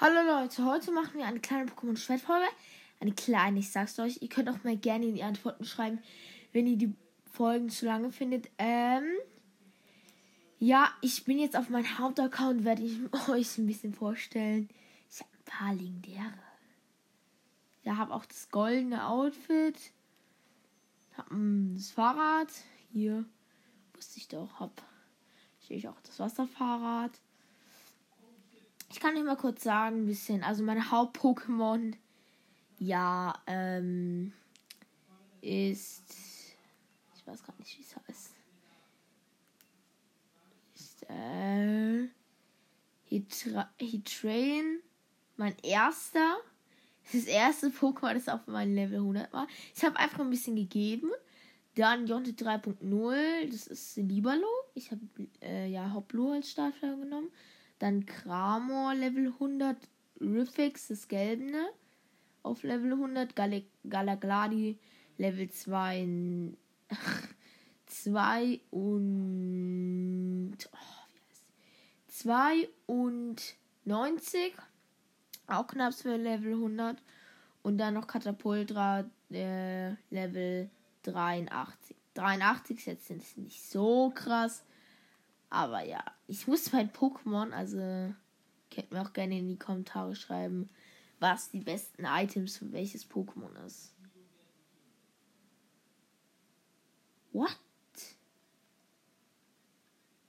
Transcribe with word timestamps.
Hallo 0.00 0.22
Leute, 0.22 0.64
heute 0.64 0.92
machen 0.92 1.18
wir 1.18 1.26
eine 1.26 1.40
kleine 1.40 1.68
Pokémon-Schwertfolge. 1.68 2.46
Eine 3.00 3.10
kleine, 3.14 3.58
ich 3.58 3.72
sag's 3.72 3.98
euch. 3.98 4.22
Ihr 4.22 4.28
könnt 4.28 4.48
auch 4.48 4.62
mal 4.62 4.76
gerne 4.76 5.06
in 5.06 5.16
die 5.16 5.24
Antworten 5.24 5.64
schreiben, 5.64 5.98
wenn 6.52 6.68
ihr 6.68 6.76
die 6.76 6.94
Folgen 7.32 7.68
zu 7.68 7.86
lange 7.86 8.12
findet. 8.12 8.48
Ähm, 8.58 9.02
ja, 10.60 10.88
ich 11.00 11.24
bin 11.24 11.40
jetzt 11.40 11.56
auf 11.56 11.68
meinem 11.68 11.98
Hauptaccount, 11.98 12.64
werde 12.64 12.84
ich 12.84 12.96
euch 13.28 13.58
ein 13.58 13.66
bisschen 13.66 13.92
vorstellen. 13.92 14.68
Ich 15.10 15.18
habe 15.18 15.30
ein 15.32 15.44
paar 15.44 15.74
legendäre. 15.74 16.38
Ja, 17.82 17.96
habe 17.96 18.14
auch 18.14 18.24
das 18.24 18.52
goldene 18.52 19.04
Outfit. 19.04 19.76
Hab 21.16 21.26
das 21.74 21.90
Fahrrad. 21.90 22.52
Hier. 22.92 23.24
Wusste 23.94 24.18
ich 24.18 24.28
doch. 24.28 24.60
Hab 24.60 24.80
ich 25.68 25.88
auch 25.88 26.00
das 26.02 26.20
Wasserfahrrad. 26.20 27.10
Ich 28.90 29.00
kann 29.00 29.16
euch 29.16 29.24
mal 29.24 29.36
kurz 29.36 29.62
sagen, 29.62 30.02
ein 30.02 30.06
bisschen. 30.06 30.42
Also 30.42 30.62
meine 30.62 30.90
Haupt-Pokémon, 30.90 31.94
ja, 32.78 33.34
ähm, 33.46 34.32
ist. 35.40 36.04
Ich 37.16 37.26
weiß 37.26 37.42
gar 37.42 37.54
nicht, 37.58 37.76
wie 37.78 37.82
es 37.82 37.96
heißt. 37.96 38.30
Ist, 40.74 41.02
äh. 41.10 42.08
Hitra 43.04 43.70
Hitrain. 43.78 44.80
Mein 45.36 45.54
erster. 45.62 46.36
Das 47.12 47.24
erste 47.24 47.68
Pokémon, 47.68 48.14
das 48.14 48.28
auf 48.28 48.46
meinem 48.46 48.74
Level 48.74 48.98
100 48.98 49.32
war. 49.32 49.46
Ich 49.74 49.82
habe 49.84 49.98
einfach 49.98 50.20
ein 50.20 50.30
bisschen 50.30 50.56
gegeben. 50.56 51.10
Dann 51.74 52.06
Jonte 52.06 52.32
3.0, 52.32 53.50
das 53.50 53.66
ist 53.68 53.96
Libalo. 53.96 54.48
Ich 54.74 54.90
habe 54.90 55.00
äh, 55.40 55.70
ja 55.70 55.94
Hoplo 55.94 56.32
als 56.32 56.50
Startfeuer 56.50 56.96
genommen. 56.96 57.28
Dann 57.78 58.06
Kramor 58.06 58.94
Level 58.94 59.28
100, 59.28 59.76
Riffix, 60.20 60.88
das 60.88 61.08
Gelbene 61.08 61.68
auf 62.42 62.62
Level 62.62 62.92
100, 62.92 63.36
Gal 63.36 63.62
Galagladi 63.88 64.78
Level 65.16 65.50
2, 65.50 66.08
2 67.86 68.60
und 68.70 70.56
oh, 70.72 70.98
2 72.08 72.68
und 72.86 73.56
90, 73.84 74.54
auch 75.46 75.66
knapp 75.66 75.94
für 75.94 76.16
Level 76.16 76.54
100 76.54 77.02
und 77.62 77.78
dann 77.78 77.94
noch 77.94 78.06
Katapultra 78.06 79.04
äh, 79.30 79.90
Level 80.10 80.70
83. 81.02 81.96
83 82.14 82.86
jetzt 82.86 83.06
sind 83.06 83.22
es 83.22 83.36
nicht 83.36 83.62
so 83.62 84.10
krass, 84.14 84.64
aber 85.50 85.82
ja, 85.82 86.04
ich 86.26 86.46
muss 86.46 86.72
mein 86.72 86.92
Pokémon, 86.92 87.52
also 87.52 88.14
könnt 88.70 88.92
mir 88.92 89.02
auch 89.02 89.12
gerne 89.12 89.38
in 89.38 89.48
die 89.48 89.58
Kommentare 89.58 90.14
schreiben, 90.14 90.68
was 91.20 91.50
die 91.50 91.60
besten 91.60 92.04
Items 92.04 92.58
für 92.58 92.70
welches 92.72 93.08
Pokémon 93.08 93.54
ist. 93.64 93.94
What? 97.32 97.56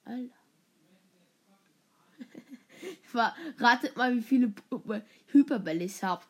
Alter. 0.05 0.33
Ratet 3.57 3.97
mal, 3.97 4.15
wie 4.15 4.21
viele 4.21 4.53
Hyperbälle 5.27 5.83
ich 5.83 6.01
habe. 6.03 6.23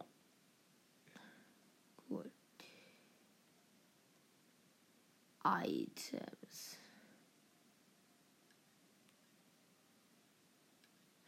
Cool. 2.09 2.33
Items. 5.45 6.79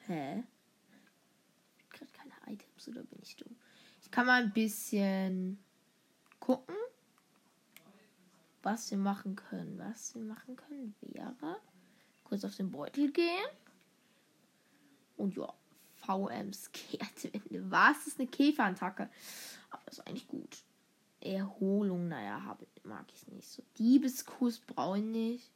Hä? 0.06 0.42
Ich 1.76 1.90
gerade 1.90 2.12
keine 2.12 2.32
Items 2.46 2.88
oder 2.88 3.02
bin 3.02 3.18
ich 3.20 3.36
dumm? 3.36 3.54
Ich 4.00 4.10
kann 4.10 4.24
mal 4.24 4.42
ein 4.42 4.54
bisschen 4.54 5.62
gucken, 6.40 6.76
was 8.62 8.90
wir 8.90 8.96
machen 8.96 9.36
können. 9.36 9.78
Was 9.78 10.14
wir 10.14 10.22
machen 10.22 10.56
können 10.56 10.94
wäre 11.02 11.60
kurz 12.24 12.42
auf 12.42 12.56
den 12.56 12.70
Beutel 12.70 13.12
gehen. 13.12 13.46
Und 15.20 15.36
ja, 15.36 15.52
VMs 15.96 16.72
Kehrtwende. 16.72 17.70
Was 17.70 18.06
ist 18.06 18.18
eine 18.18 18.28
Käferattacke? 18.28 19.10
Aber 19.70 19.82
ist 19.88 20.06
eigentlich 20.06 20.28
gut. 20.28 20.64
Erholung, 21.20 22.08
naja, 22.08 22.42
hab, 22.44 22.64
mag 22.84 23.04
ich 23.14 23.28
nicht 23.28 23.48
so. 23.48 23.62
Diebeskuss 23.78 24.60
brauche 24.60 24.98
ich 24.98 25.04
nicht. 25.04 25.50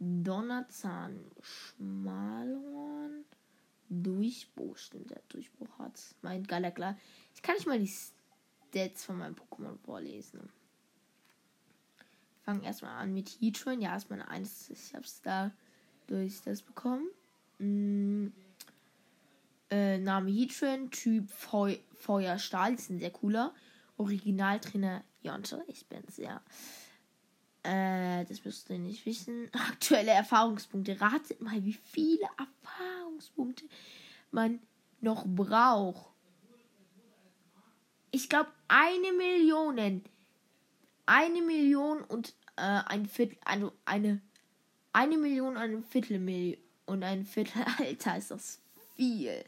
Donnerzahn, 0.00 1.24
Schmalhorn, 1.40 3.24
Durchbruch, 3.88 4.76
stimmt, 4.76 5.10
der 5.10 5.22
Durchbruch 5.28 5.78
hat. 5.78 6.00
Mein 6.20 6.42
geiler 6.42 6.72
klar. 6.72 6.98
Ich 7.34 7.42
kann 7.42 7.54
nicht 7.54 7.68
mal 7.68 7.78
die 7.78 7.86
Stats 7.88 9.04
von 9.04 9.18
meinem 9.18 9.36
Pokémon 9.36 9.78
vorlesen. 9.84 10.50
Fangen 12.42 12.64
erstmal 12.64 12.96
an 12.96 13.14
mit 13.14 13.38
Heatran. 13.40 13.80
Ja, 13.80 13.94
ist 13.94 14.10
meine 14.10 14.26
eins. 14.28 14.68
Ich 14.68 14.94
hab's 14.94 15.22
da 15.22 15.52
durch 16.08 16.42
das 16.42 16.60
bekommen. 16.60 17.06
Mm. 17.58 18.32
Äh, 19.70 19.98
Name 19.98 20.30
Heatran, 20.30 20.90
Typ 20.90 21.30
Feu 21.30 21.76
Feuerstahl, 21.94 22.74
ist 22.74 22.90
ein 22.90 22.98
sehr 22.98 23.10
cooler. 23.10 23.54
Originaltrainer 23.96 25.02
Jonte, 25.22 25.64
ich 25.68 25.86
bin 25.86 26.02
sehr. 26.08 26.42
Äh, 27.62 28.24
das 28.26 28.44
müsst 28.44 28.68
ihr 28.70 28.78
nicht 28.78 29.06
wissen. 29.06 29.50
Aktuelle 29.52 30.10
Erfahrungspunkte. 30.10 31.00
Ratet 31.00 31.40
mal, 31.40 31.64
wie 31.64 31.72
viele 31.72 32.28
Erfahrungspunkte 32.38 33.64
man 34.30 34.60
noch 35.00 35.24
braucht. 35.26 36.10
Ich 38.10 38.28
glaube, 38.28 38.50
eine 38.68 39.12
Million. 39.12 40.04
Eine 41.06 41.42
Million 41.42 42.02
und 42.02 42.34
äh, 42.56 42.60
ein 42.86 43.06
Viertel, 43.06 43.36
also 43.44 43.72
eine, 43.84 44.20
eine 44.92 45.18
Million 45.18 45.56
und 45.56 45.62
ein 45.62 45.84
Viertel 45.84 46.58
und 46.86 47.02
ein 47.02 47.24
Viertel, 47.24 47.62
Alter, 47.78 48.16
ist 48.16 48.30
das 48.30 48.60
viel. 48.96 49.44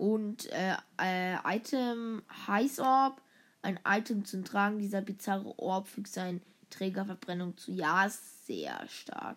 Und 0.00 0.46
äh, 0.46 0.76
äh, 0.98 1.36
Item 1.44 2.22
Heißorb. 2.46 3.20
Ein 3.60 3.78
Item 3.86 4.24
zum 4.24 4.46
Tragen. 4.46 4.78
Dieser 4.78 5.02
bizarre 5.02 5.58
Orb 5.58 5.88
fügt 5.88 6.08
seinen 6.08 6.40
Trägerverbrennung 6.70 7.58
zu. 7.58 7.70
Ja, 7.70 8.08
sehr 8.08 8.88
stark. 8.88 9.36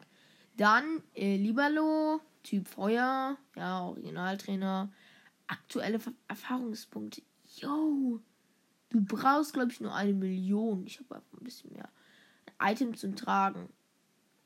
Dann 0.55 1.03
äh, 1.15 1.35
Libalo, 1.35 2.21
Typ 2.43 2.69
Feuer. 2.69 3.35
Ja, 3.57 3.81
Originaltrainer. 3.81 4.89
Aktuelle 5.47 5.99
Ver 5.99 6.13
Erfahrungspunkte. 6.29 7.23
Yo, 7.57 8.21
du 8.89 9.01
brauchst, 9.03 9.51
glaube 9.51 9.73
ich, 9.73 9.81
nur 9.81 9.93
eine 9.93 10.13
Million. 10.13 10.87
Ich 10.87 10.97
habe 11.01 11.15
einfach 11.15 11.41
ein 11.41 11.43
bisschen 11.43 11.73
mehr. 11.73 11.89
Ein 12.57 12.71
Item 12.71 12.95
zum 12.95 13.17
Tragen. 13.17 13.67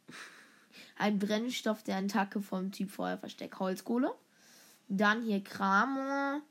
Ein 0.98 1.20
Brennstoff 1.20 1.84
der 1.84 1.98
Attacke 1.98 2.42
vom 2.42 2.72
Typ 2.72 2.90
Feuer 2.90 3.20
versteckt. 3.20 3.60
Holzkohle. 3.60 4.16
Dann 4.88 5.24
hier 5.24 5.44
Kramer. 5.44 6.42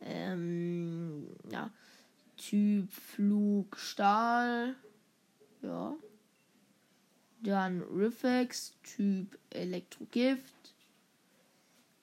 Ähm, 0.00 1.28
ja. 1.50 1.70
Typ 2.36 2.92
Flug 2.92 3.76
Stahl. 3.78 4.74
Ja. 5.62 5.94
Dann 7.40 7.82
Riffex, 7.82 8.74
Typ 8.82 9.38
Elektrogift. 9.50 10.74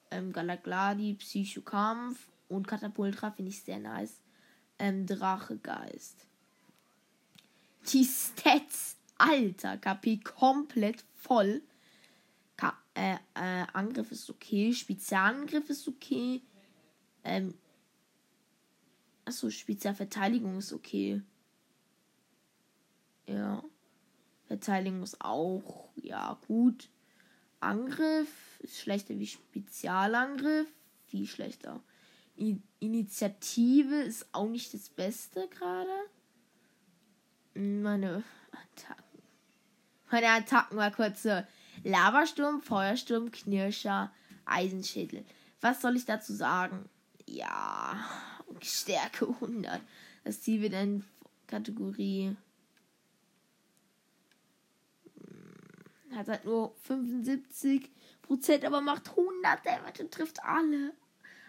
Ähm, 0.09 0.33
Galagladi, 0.33 1.13
Psychokampf. 1.15 2.27
Und 2.49 2.67
Katapultra 2.67 3.31
finde 3.31 3.49
ich 3.51 3.61
sehr 3.61 3.79
nice. 3.79 4.19
Ähm, 4.79 5.05
Drachegeist. 5.05 6.25
Die 7.87 8.05
Stats, 8.05 8.97
alter, 9.17 9.77
KP 9.77 10.17
komplett 10.17 11.03
voll 11.15 11.61
äh, 12.93 13.15
äh, 13.35 13.65
Angriff 13.73 14.11
ist 14.11 14.29
okay, 14.29 14.73
Spezialangriff 14.73 15.69
ist 15.69 15.87
okay. 15.87 16.41
Ähm, 17.23 17.53
achso, 19.25 19.49
Spezialverteidigung 19.49 20.57
ist 20.57 20.73
okay. 20.73 21.21
Ja. 23.27 23.63
Verteidigung 24.45 25.03
ist 25.03 25.21
auch, 25.21 25.89
ja, 25.95 26.37
gut. 26.47 26.89
Angriff 27.61 28.59
ist 28.59 28.79
schlechter 28.79 29.17
wie 29.17 29.27
Spezialangriff. 29.27 30.67
Viel 31.05 31.27
schlechter. 31.27 31.81
I 32.37 32.61
Initiative 32.79 33.95
ist 34.01 34.27
auch 34.33 34.49
nicht 34.49 34.73
das 34.73 34.89
Beste 34.89 35.47
gerade. 35.47 35.89
Meine 37.53 38.23
Attacken. 38.51 39.21
Meine 40.09 40.27
Attacken 40.27 40.77
war 40.77 40.91
kurz 40.91 41.23
so. 41.23 41.43
Lavasturm, 41.83 42.61
Feuersturm, 42.61 43.31
Knirscher, 43.31 44.11
Eisenschädel. 44.45 45.25
Was 45.61 45.81
soll 45.81 45.95
ich 45.95 46.05
dazu 46.05 46.33
sagen? 46.33 46.89
Ja, 47.25 47.95
Stärke 48.61 49.27
100. 49.27 49.81
Das 50.23 50.41
Ziel 50.41 50.61
wird 50.61 50.73
in 50.73 51.03
Kategorie. 51.47 52.35
Hm, 55.15 56.17
hat 56.17 56.27
halt 56.27 56.45
nur 56.45 56.75
75% 56.87 57.89
aber 58.65 58.81
macht 58.81 59.09
100 59.09 59.65
Damage 59.65 60.03
und 60.03 60.11
trifft 60.11 60.43
alle. 60.43 60.93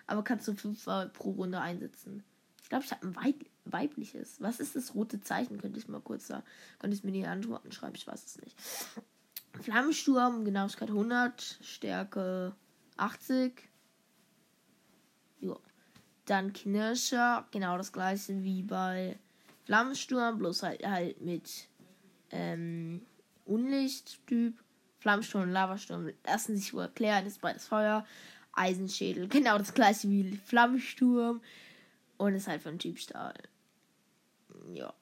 Aber 0.06 0.25
kannst 0.25 0.49
du 0.49 0.55
fünfmal 0.55 1.08
pro 1.08 1.31
Runde 1.31 1.61
einsetzen. 1.61 2.25
Ich 2.62 2.69
glaube, 2.69 2.84
ich 2.84 2.90
habe 2.90 3.06
ein 3.06 3.17
Weib 3.17 3.44
weibliches. 3.64 4.40
Was 4.40 4.61
ist 4.61 4.75
das 4.75 4.94
rote 4.94 5.20
Zeichen? 5.20 5.61
Könnte 5.61 5.79
ich 5.79 5.88
mal 5.88 6.00
kurz 6.00 6.26
da. 6.26 6.43
Könnte 6.79 6.96
ich 6.96 7.05
mir 7.05 7.12
die 7.12 7.26
Antworten 7.26 7.70
schreiben? 7.70 7.94
Ich 7.94 8.06
weiß 8.06 8.25
es 8.25 8.40
nicht. 8.40 8.56
Flammensturm, 9.61 10.45
Genauigkeit 10.45 10.89
100, 10.89 11.59
Stärke 11.61 12.55
80. 12.97 13.69
Jo. 15.41 15.61
Dann 16.27 16.53
Knirscher, 16.53 17.47
genau 17.51 17.77
das 17.77 17.93
gleiche 17.93 18.43
wie 18.43 18.63
bei 18.63 19.19
Flammensturm, 19.65 20.39
bloß 20.39 20.63
halt 20.63 20.87
halt 20.87 21.21
mit 21.21 21.69
ähm, 22.31 23.03
Unlichttyp. 23.45 24.59
Flammensturm 25.01 25.43
und 25.43 25.51
Lavasturm 25.51 26.13
lassen 26.25 26.57
sich 26.57 26.73
wohl 26.73 26.83
erklären, 26.83 27.27
ist 27.27 27.41
beides 27.41 27.67
Feuer. 27.67 28.07
Eisenschädel, 28.53 29.29
genau 29.29 29.59
das 29.59 29.75
gleiche 29.75 30.09
wie 30.09 30.37
Flammensturm. 30.45 31.43
Und 32.19 32.35
ist 32.35 32.47
halt 32.47 32.63
von 32.63 32.79
Typ 32.79 32.99
Stahl. 32.99 33.35
Ja. 34.73 34.95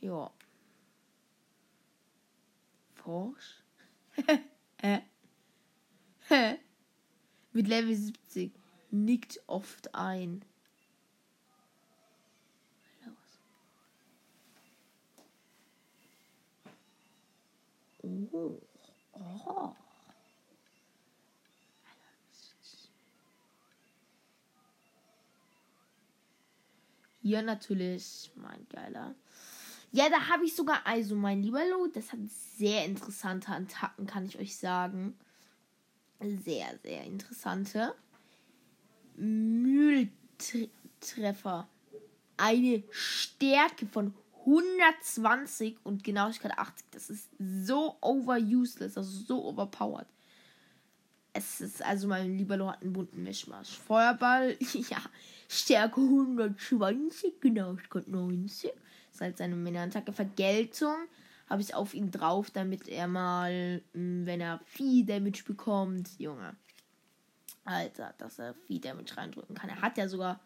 Ja. 0.00 0.32
Forsch. 3.10 3.64
Mit 7.52 7.66
Level 7.66 7.96
70 7.96 8.52
nickt 8.92 9.40
oft 9.48 9.92
ein. 9.96 10.44
Oh. 18.02 18.60
Oh. 19.12 19.74
Hier 27.22 27.42
natürlich 27.42 28.30
mein 28.36 28.68
geiler. 28.68 29.16
Ja, 29.92 30.08
da 30.08 30.28
habe 30.28 30.44
ich 30.44 30.54
sogar 30.54 30.86
also 30.86 31.16
mein 31.16 31.42
lieber 31.42 31.68
Lo. 31.68 31.88
Das 31.88 32.12
hat 32.12 32.20
sehr 32.56 32.84
interessante 32.84 33.50
Attacken, 33.50 34.06
kann 34.06 34.24
ich 34.24 34.38
euch 34.38 34.56
sagen. 34.56 35.18
Sehr, 36.20 36.78
sehr 36.82 37.02
interessante. 37.04 37.96
Mühltreffer. 39.16 41.68
Eine 42.36 42.84
Stärke 42.90 43.86
von 43.86 44.14
120 44.40 45.78
und 45.84 46.04
Genauigkeit 46.04 46.56
80. 46.56 46.86
Das 46.92 47.10
ist 47.10 47.28
so 47.38 47.96
overuseless, 48.00 48.96
also 48.96 49.10
so 49.10 49.44
overpowered. 49.44 50.06
Es 51.32 51.60
ist 51.60 51.82
also 51.82 52.08
mein 52.08 52.36
Lieberlo 52.36 52.70
hat 52.70 52.82
einen 52.82 52.92
bunten 52.92 53.22
Mischmasch. 53.22 53.78
Feuerball, 53.78 54.56
ja, 54.72 54.98
Stärke 55.48 56.00
120, 56.00 57.40
Genauigkeit 57.40 58.08
90. 58.08 58.72
Ist 59.12 59.20
halt 59.20 59.38
seine 59.38 59.56
Männer-Attacke. 59.56 60.12
Vergeltung 60.12 60.96
habe 61.48 61.62
ich 61.62 61.74
auf 61.74 61.94
ihn 61.94 62.10
drauf, 62.10 62.50
damit 62.50 62.88
er 62.88 63.08
mal, 63.08 63.82
hm, 63.92 64.24
wenn 64.24 64.40
er 64.40 64.60
viel 64.66 65.04
Damage 65.04 65.42
bekommt, 65.44 66.18
Junge. 66.18 66.56
Alter, 67.64 68.14
dass 68.18 68.38
er 68.38 68.54
viel 68.54 68.80
Damage 68.80 69.16
reindrücken 69.16 69.54
kann. 69.54 69.70
Er 69.70 69.80
hat 69.80 69.98
ja 69.98 70.08
sogar 70.08 70.40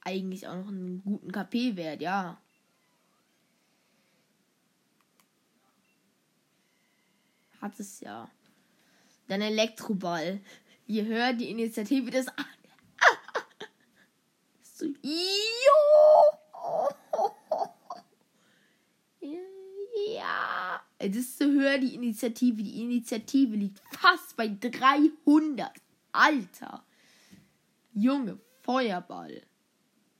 eigentlich 0.00 0.48
auch 0.48 0.56
noch 0.56 0.68
einen 0.68 1.02
guten 1.04 1.30
KP-Wert, 1.30 2.00
ja. 2.00 2.40
Hat 7.60 7.78
es 7.78 8.00
ja. 8.00 8.28
Dann 9.28 9.40
Elektroball. 9.40 10.40
Je 10.86 11.04
höher 11.04 11.32
die 11.32 11.50
Initiative 11.50 12.10
des. 12.10 12.26
so, 14.62 14.86
jo! 15.02 15.42
Ja. 20.16 20.82
Desto 21.08 21.44
höher 21.46 21.78
die 21.78 21.94
Initiative. 21.94 22.62
Die 22.62 22.82
Initiative 22.82 23.56
liegt 23.56 23.80
fast 23.90 24.36
bei 24.36 24.48
300. 24.48 25.70
Alter. 26.12 26.84
Junge, 27.94 28.38
Feuerball. 28.62 29.42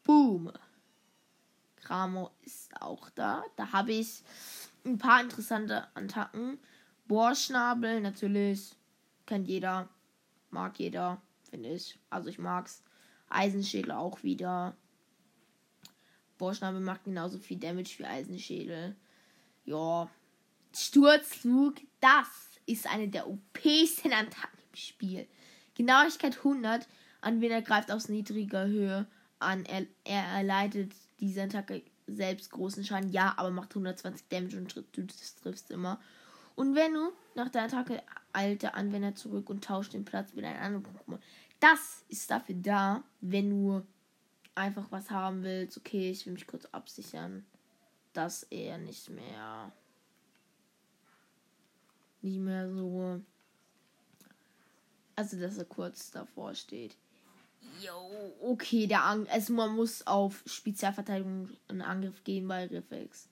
Boom. 0.05 0.53
Kramo 1.77 2.31
ist 2.43 2.81
auch 2.81 3.11
da. 3.11 3.45
Da 3.57 3.73
habe 3.73 3.93
ich 3.93 4.23
ein 4.85 4.99
paar 4.99 5.21
interessante 5.21 5.87
Attacken. 5.95 6.59
Bohrschnabel, 7.07 8.01
natürlich. 8.01 8.75
Kennt 9.27 9.49
jeder. 9.49 9.89
Mag 10.51 10.79
jeder, 10.79 11.21
finde 11.51 11.71
ich. 11.71 11.99
Also 12.11 12.29
ich 12.29 12.39
mag's. 12.39 12.83
Eisenschädel 13.29 13.93
auch 13.93 14.23
wieder. 14.23 14.77
Bohrschnabel 16.39 16.81
macht 16.81 17.05
genauso 17.05 17.39
viel 17.39 17.59
Damage 17.59 17.99
wie 17.99 18.05
Eisenschädel. 18.05 18.97
Ja. 19.65 20.11
Sturzflug, 20.75 21.77
das 22.01 22.27
ist 22.67 22.87
eine 22.87 23.09
der 23.09 23.29
OPsten 23.29 24.13
Attacken 24.13 24.59
im 24.71 24.77
Spiel. 24.77 25.27
Genauigkeit 25.75 26.39
100. 26.39 26.87
Anwender 27.21 27.63
greift 27.63 27.91
aus 27.91 28.09
niedriger 28.09 28.67
Höhe 28.67 29.07
an. 29.39 29.65
Er, 29.65 29.87
er 30.05 30.25
erleidet 30.25 30.93
diese 31.21 31.43
Attacke 31.43 31.83
selbst 32.07 32.51
großen 32.51 32.85
Schaden. 32.85 33.13
Ja, 33.13 33.35
aber 33.37 33.51
macht 33.51 33.71
120 33.71 34.29
Damage 34.29 34.59
und 34.59 34.75
du 34.93 35.07
triffst 35.43 35.71
immer. 35.71 36.01
Und 36.55 36.75
wenn 36.75 36.93
du 36.95 37.13
nach 37.35 37.49
der 37.49 37.63
Attacke 37.63 38.03
alte 38.33 38.75
Anwender 38.75 39.15
zurück 39.15 39.51
und 39.51 39.65
tauscht 39.65 39.93
den 39.93 40.05
Platz 40.05 40.33
mit 40.35 40.45
einem 40.45 40.63
anderen 40.63 40.85
Pokémon. 40.85 41.19
Das 41.61 42.05
ist 42.09 42.31
dafür 42.31 42.57
da, 42.59 43.05
wenn 43.21 43.51
du 43.51 43.83
einfach 44.55 44.91
was 44.91 45.11
haben 45.11 45.43
willst. 45.43 45.79
Okay, 45.79 46.11
ich 46.11 46.27
will 46.27 46.33
mich 46.33 46.47
kurz 46.47 46.67
absichern, 46.67 47.45
dass 48.13 48.43
er 48.45 48.79
nicht 48.79 49.11
mehr 49.11 49.73
nicht 52.23 52.39
mehr 52.39 52.71
so 52.73 53.21
also 55.17 55.39
dass 55.39 55.59
er 55.59 55.65
kurz 55.65 56.11
davor 56.11 56.55
steht. 56.55 56.97
Jo, 57.81 58.35
okay, 58.41 58.87
der 58.87 59.05
Ang 59.05 59.27
also 59.29 59.53
man 59.53 59.75
muss 59.75 60.07
auf 60.07 60.43
Spezialverteidigung 60.47 61.51
einen 61.69 61.83
Angriff 61.83 62.25
gehen 62.25 62.49
bei 62.49 62.67
Reflex. 62.67 63.29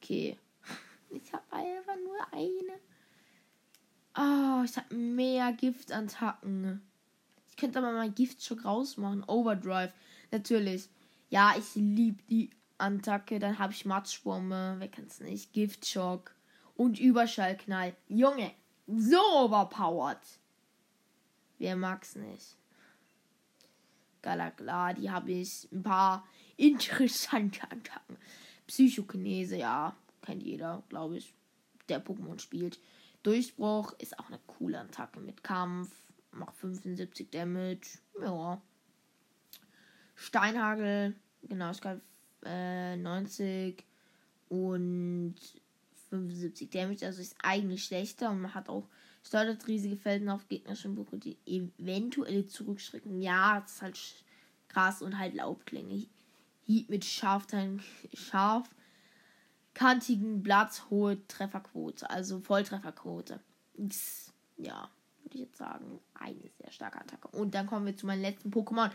Okay. 0.00 0.38
Ich 1.12 1.32
habe 1.32 1.42
einfach 1.50 1.96
nur 1.96 2.32
eine. 2.32 2.78
Oh, 4.16 4.62
ich 4.64 4.76
habe 4.76 4.94
mehr 4.94 5.52
Giftattacken. 5.52 6.80
Ich 7.48 7.56
könnte 7.56 7.80
aber 7.80 7.90
mal 7.90 8.12
Giftschock 8.12 8.64
rausmachen. 8.64 9.24
Overdrive. 9.24 9.92
Natürlich. 10.30 10.88
Ja, 11.30 11.56
ich 11.58 11.74
liebe 11.74 12.22
die 12.30 12.50
Attacke. 12.78 13.40
Dann 13.40 13.58
habe 13.58 13.72
ich 13.72 13.84
Matschbombe. 13.84 14.76
Wer 14.78 14.86
kann 14.86 15.06
es 15.06 15.18
nicht? 15.18 15.52
Giftschock. 15.52 16.32
Und 16.80 16.98
Überschallknall. 16.98 17.94
Junge, 18.08 18.52
so 18.86 19.18
overpowered. 19.18 20.16
Wer 21.58 21.76
mag's 21.76 22.16
nicht? 22.16 22.56
Galagla, 24.22 24.94
die 24.94 25.10
habe 25.10 25.30
ich 25.30 25.70
ein 25.72 25.82
paar 25.82 26.26
interessante 26.56 27.64
Attacken. 27.64 28.16
Psychokinese, 28.66 29.58
ja, 29.58 29.94
kennt 30.22 30.42
jeder, 30.42 30.82
glaube 30.88 31.18
ich, 31.18 31.34
der 31.90 32.02
Pokémon 32.02 32.38
spielt. 32.38 32.80
Durchbruch 33.24 33.92
ist 33.98 34.18
auch 34.18 34.28
eine 34.28 34.40
coole 34.46 34.80
Attacke 34.80 35.20
mit 35.20 35.44
Kampf, 35.44 35.92
macht 36.30 36.56
75 36.56 37.28
Damage, 37.28 37.98
ja. 38.22 38.58
Steinhagel, 40.14 41.14
genau, 41.42 41.72
ich 41.72 41.80
glaube 41.82 42.00
äh, 42.46 42.96
90 42.96 43.84
und 44.48 45.36
75 46.10 46.70
Damage, 46.70 47.06
also 47.06 47.20
ist 47.20 47.36
eigentlich 47.42 47.84
schlechter 47.84 48.30
und 48.30 48.42
man 48.42 48.54
hat 48.54 48.68
auch 48.68 48.88
Steuert 49.22 49.66
riesige 49.66 49.96
Felden 49.96 50.30
auf 50.30 50.48
gegnerischen 50.48 50.94
Buche, 50.94 51.18
die 51.18 51.36
eventuell 51.44 52.46
zurückschrecken. 52.46 53.20
Ja, 53.20 53.60
das 53.60 53.72
ist 53.72 53.82
halt 53.82 54.24
krass 54.68 55.02
und 55.02 55.18
halt 55.18 55.34
Laubklänge. 55.34 56.06
Hieb 56.62 56.88
mit 56.88 57.04
Scharfteilen, 57.04 57.82
scharf 58.14 58.68
kantigen 59.74 60.42
Blatt, 60.42 60.84
hohe 60.90 61.26
Trefferquote, 61.26 62.08
also 62.08 62.40
Volltrefferquote. 62.40 63.40
Ja, 64.56 64.90
würde 65.22 65.34
ich 65.34 65.40
jetzt 65.40 65.58
sagen, 65.58 66.00
eine 66.14 66.50
sehr 66.58 66.70
starke 66.70 67.00
Attacke. 67.00 67.28
Und 67.28 67.54
dann 67.54 67.66
kommen 67.66 67.86
wir 67.86 67.96
zu 67.96 68.06
meinem 68.06 68.22
letzten 68.22 68.50
Pokémon, 68.50 68.90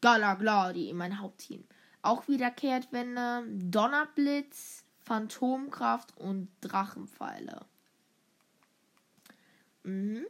Galagladi 0.00 0.90
in 0.90 0.96
mein 0.96 1.18
Hauptteam. 1.20 1.64
Auch 2.02 2.28
wieder 2.28 2.50
Kehrtwende, 2.50 3.44
Donnerblitz, 3.48 4.84
Phantomkraft 5.08 6.14
und 6.18 6.50
Drachenpfeile. 6.60 7.64
Mhm. 9.82 10.26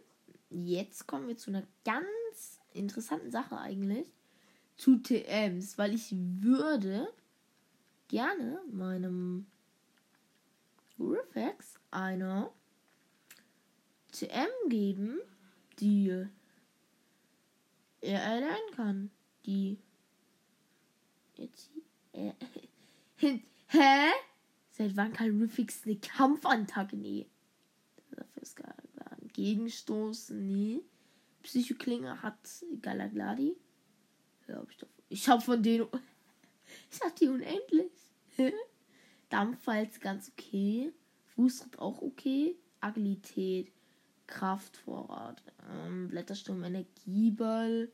Jetzt 0.50 1.08
kommen 1.08 1.26
wir 1.26 1.37
zu 1.37 1.50
einer 1.50 1.64
ganz 1.85 2.61
interessanten 2.73 3.32
Sache 3.32 3.58
eigentlich. 3.58 4.06
Zu 4.76 4.99
TMs, 4.99 5.78
weil 5.78 5.94
ich 5.94 6.14
würde 6.14 7.12
gerne 8.06 8.61
meinem 8.70 9.47
Riffex 10.97 11.75
eine 11.90 12.49
TM 14.12 14.68
geben, 14.68 15.18
die 15.80 16.25
er 18.00 18.23
erlernen 18.23 18.70
kann. 18.76 19.11
Die 19.44 19.76
jetzt 21.35 21.73
äh, 22.12 22.32
Hä? 23.66 24.12
Seit 24.78 24.97
wann 24.97 25.12
kann 25.12 25.40
Riffix 25.40 25.85
eine 25.85 25.97
Kampfattacke? 25.97 26.97
Nee. 26.97 27.26
Gegenstoß. 29.32 30.30
Nee. 30.30 30.82
Psychoklinge 31.42 32.23
hat 32.23 32.38
Galagladi. 32.80 33.56
Ja, 34.47 34.56
hab 34.56 34.70
ich 34.70 34.76
doch. 34.76 34.88
Ich 35.08 35.28
hab 35.28 35.42
von 35.42 35.62
denen. 35.62 35.88
Ich 36.90 37.00
hab 37.00 37.16
die 37.16 37.28
unendlich. 37.28 37.92
Dampfwalz 39.30 40.00
ganz 40.00 40.30
okay. 40.30 40.92
Fußtritt 41.35 41.78
auch 41.78 42.02
okay. 42.02 42.56
Agilität. 42.80 43.73
Kraftvorrat. 44.26 45.42
Ähm, 45.70 46.08
Blättersturm, 46.08 46.62
Energieball. 46.62 47.90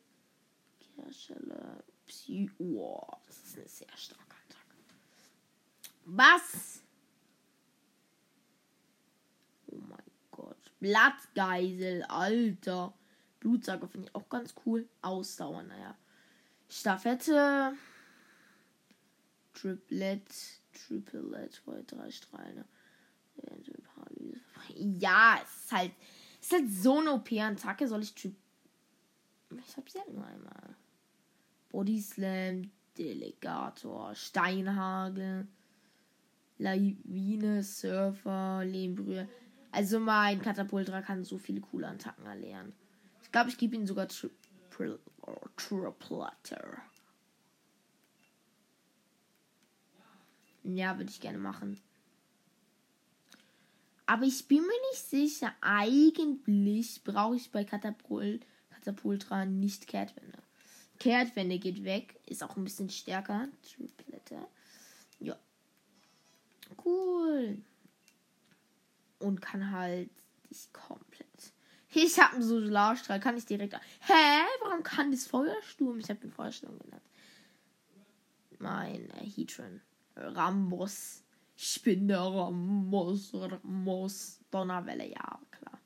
Kehrschelle. 0.80 1.84
Psy. 2.06 2.50
Oh, 2.58 3.06
das 3.26 3.44
ist 3.44 3.56
eine 3.58 3.68
sehr 3.68 3.96
starke. 3.96 4.23
Was? 6.06 6.82
Oh 9.66 9.78
mein 9.88 10.02
Gott. 10.30 10.72
Blattgeisel, 10.80 12.02
Alter. 12.04 12.92
Blutsauger 13.40 13.88
finde 13.88 14.08
ich 14.08 14.14
auch 14.14 14.28
ganz 14.28 14.54
cool. 14.64 14.88
Ausdauer, 15.02 15.62
naja. 15.62 15.96
Staffette. 16.68 17.74
Triplet. 19.54 20.28
Triplet. 20.72 21.62
Drei 21.86 22.10
Strahlen. 22.10 22.64
Ja, 24.76 25.40
es 25.42 25.64
ist 25.64 25.72
halt. 25.72 25.92
Es 26.40 26.46
ist 26.46 26.52
halt 26.52 26.70
so 26.72 26.98
eine 26.98 27.12
OP-Attacke. 27.12 27.88
Soll 27.88 28.02
ich 28.02 28.14
Trip. 28.14 28.34
Ich 29.66 29.76
hab 29.76 29.88
sie 29.88 29.98
halt 29.98 30.12
nur 30.12 30.26
einmal. 30.26 30.76
Body 31.70 32.00
Slam, 32.00 32.70
Delegator, 32.96 34.14
Steinhagel, 34.14 35.48
Lawine, 36.58 37.62
Surfer, 37.62 38.64
Lehmbrühe. 38.64 39.28
Also 39.72 39.98
mein 39.98 40.40
Katapultra 40.40 41.02
kann 41.02 41.24
so 41.24 41.38
viele 41.38 41.60
coole 41.60 41.88
Attacken 41.88 42.26
erlernen. 42.26 42.72
Ich 43.22 43.32
glaube, 43.32 43.50
ich 43.50 43.58
gebe 43.58 43.74
ihm 43.74 43.86
sogar 43.86 44.08
Triple 44.08 45.00
Triplatter. 45.56 46.78
Ja, 50.62 50.96
würde 50.96 51.10
ich 51.10 51.20
gerne 51.20 51.38
machen. 51.38 51.80
Aber 54.06 54.24
ich 54.24 54.46
bin 54.48 54.60
mir 54.60 54.90
nicht 54.92 55.02
sicher. 55.02 55.52
Eigentlich 55.60 57.02
brauche 57.04 57.36
ich 57.36 57.50
bei 57.50 57.64
Katapult, 57.64 58.46
Katapultra 58.70 59.44
nicht 59.44 59.86
Kehrtwende. 59.86 60.38
Kehrtwende 60.98 61.58
geht 61.58 61.84
weg. 61.84 62.20
Ist 62.26 62.42
auch 62.42 62.56
ein 62.56 62.64
bisschen 62.64 62.90
stärker. 62.90 63.48
Triplette. 63.62 64.46
Ja. 65.20 65.36
Cool. 66.82 67.62
Und 69.18 69.40
kann 69.40 69.70
halt 69.70 70.10
dich 70.50 70.72
komplett. 70.72 71.52
Ich 71.92 72.18
habe 72.18 72.34
einen 72.34 72.42
Solarstrahl. 72.42 73.20
Kann 73.20 73.36
ich 73.36 73.46
direkt. 73.46 73.74
Hä? 74.00 74.44
Warum 74.62 74.82
kann 74.82 75.10
das 75.10 75.26
Feuersturm? 75.26 75.98
Ich 75.98 76.08
habe 76.08 76.20
den 76.20 76.32
Feuersturm 76.32 76.78
genannt. 76.78 77.02
Mein 78.58 79.10
äh, 79.10 79.26
Heatron. 79.26 79.80
Rambos. 80.16 81.22
Ich 81.56 81.80
bin 81.82 82.08
der 82.08 82.20
Rambos. 82.20 83.32
Rambos. 83.32 84.40
Donnerwelle, 84.50 85.08
ja, 85.08 85.40
klar. 85.50 85.80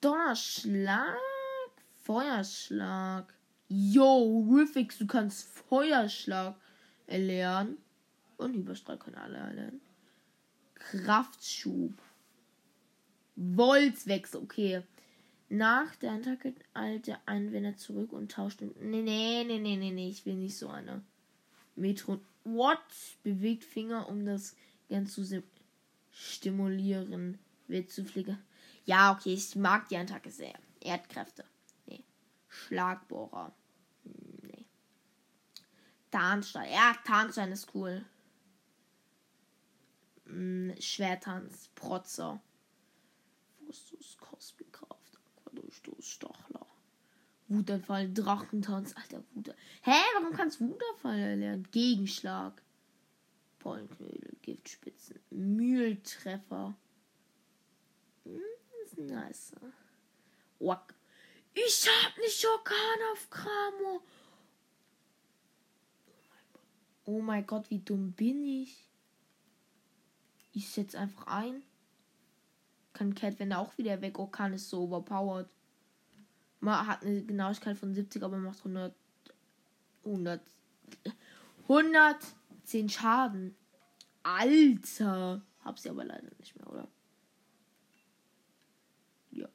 Donnerschlag. 0.00 1.16
Feuerschlag. 2.02 3.34
Yo, 3.68 4.48
Riffix, 4.50 4.96
du 4.96 5.06
kannst 5.06 5.46
Feuerschlag 5.46 6.56
erlernen. 7.06 7.76
Und 8.38 8.54
Überstrahl 8.54 8.98
können 8.98 9.16
alle 9.16 9.36
erlernen. 9.36 9.80
Kraftschub. 10.90 11.92
Voltswechsel, 13.36 14.42
okay. 14.42 14.82
Nach 15.50 15.94
der 15.96 16.12
Attacke 16.12 16.54
eilt 16.74 17.06
der 17.06 17.20
Anwender 17.26 17.76
zurück 17.76 18.12
und 18.12 18.32
tauscht. 18.32 18.60
Nee, 18.60 19.02
nee, 19.02 19.44
nee, 19.44 19.58
nee, 19.58 19.76
nee, 19.76 19.90
nee, 19.90 20.08
ich 20.08 20.26
will 20.26 20.34
nicht 20.34 20.56
so 20.56 20.68
eine. 20.68 21.02
Metro. 21.76 22.20
What? 22.44 22.78
Bewegt 23.22 23.64
Finger, 23.64 24.08
um 24.08 24.24
das 24.24 24.56
Gern 24.88 25.06
zu 25.06 25.24
stimulieren. 26.10 27.38
Wird 27.66 27.90
zu 27.90 28.04
fliegen. 28.04 28.38
Ja, 28.84 29.12
okay, 29.12 29.34
ich 29.34 29.54
mag 29.56 29.88
die 29.88 29.96
Attacke 29.96 30.30
sehr. 30.30 30.58
Erdkräfte. 30.80 31.44
Nee. 31.86 32.02
Schlagbohrer. 32.48 33.52
Hm, 34.04 34.48
nee. 34.48 34.64
Tarnstein. 36.10 36.72
Ja, 36.72 36.94
Tarnstein 37.04 37.52
ist 37.52 37.74
cool. 37.74 38.04
Hm, 40.28 40.74
Schwertanz. 40.80 41.68
Protzer. 41.74 42.40
Frustus, 43.58 44.16
Kosmikraft. 44.18 45.18
Aquadurchstoß, 45.36 46.06
Stachler. 46.06 46.66
Wutanfall, 47.48 48.12
Drachentanz. 48.12 48.94
Alter, 48.96 49.24
Wut. 49.34 49.54
Hä, 49.82 50.00
warum 50.14 50.34
kannst 50.34 50.60
du 50.60 50.68
Wutanfall 50.68 51.18
erlernen? 51.18 51.68
Gegenschlag. 51.70 52.62
Pollenknödel, 53.58 54.36
Giftspitzen, 54.42 55.18
Mühltreffer. 55.30 56.76
Hm, 58.24 58.40
ist 58.84 58.98
nice. 58.98 59.52
Wack. 60.60 60.94
Ich 61.54 61.88
hab 61.88 62.16
nicht 62.18 62.46
Orkan 62.46 62.98
auf 63.12 63.30
Kramo. 63.30 64.02
Oh 67.04 67.20
mein 67.20 67.46
Gott, 67.46 67.70
wie 67.70 67.80
dumm 67.80 68.12
bin 68.12 68.44
ich? 68.44 68.87
Ich 70.58 70.70
setze 70.70 70.98
einfach 70.98 71.28
ein. 71.28 71.62
Kann 72.92 73.14
Cat, 73.14 73.38
wenn 73.38 73.52
er 73.52 73.60
auch 73.60 73.78
wieder 73.78 74.00
weg. 74.00 74.18
Orkan 74.18 74.52
ist 74.52 74.68
so 74.68 74.82
overpowered. 74.82 75.48
Man 76.58 76.84
hat 76.84 77.04
eine 77.04 77.22
Genauigkeit 77.22 77.76
von 77.76 77.94
70, 77.94 78.24
aber 78.24 78.38
macht 78.38 78.58
100. 78.58 78.92
100. 80.04 80.40
110 81.62 82.88
Schaden. 82.88 83.54
Alter. 84.24 85.42
Hab 85.60 85.78
sie 85.78 85.90
aber 85.90 86.04
leider 86.04 86.28
nicht 86.40 86.56
mehr, 86.56 86.68
oder? 86.68 86.88
Ja. 89.30 89.48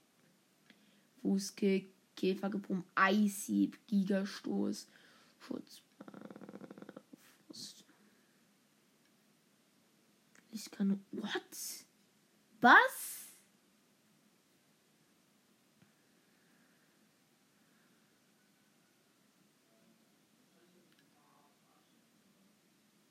Fußkick, 1.22 1.94
Käfergebrummen, 2.16 2.86
Eishieb, 2.96 3.78
Gigastoß, 3.88 4.88
Schutz. 5.42 5.83
Ich 10.54 10.70
kann. 10.70 11.04
What? 11.12 11.86
Was? 12.62 13.30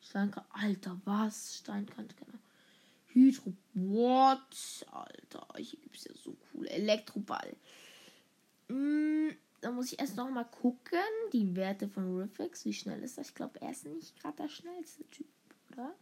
Steinkante. 0.01 0.49
Alter, 0.53 1.01
was? 1.05 1.57
Steinkante, 1.57 2.15
genau. 2.15 2.39
Hydro. 3.09 3.53
What? 3.75 4.87
Alter, 4.93 5.47
hier 5.57 5.81
gibt 5.81 5.97
es 5.97 6.05
ja 6.05 6.15
so 6.15 6.37
coole 6.53 6.71
Elektroball. 6.71 7.57
Hm, 8.69 9.37
da 9.61 9.73
muss 9.73 9.93
ich 9.93 9.99
erst 9.99 10.17
noch 10.17 10.31
mal 10.31 10.45
gucken. 10.45 11.01
Die 11.33 11.57
Werte 11.57 11.89
von 11.89 12.17
Riffix. 12.17 12.65
Wie 12.65 12.73
schnell 12.73 13.03
ist 13.03 13.19
das? 13.19 13.31
Ich 13.31 13.35
glaube, 13.35 13.61
er 13.61 13.73
ist 13.73 13.85
nicht 13.85 14.21
gerade 14.21 14.37
der 14.37 14.49
schnellste 14.49 15.05
Typ, 15.11 15.27
oder? 15.73 15.93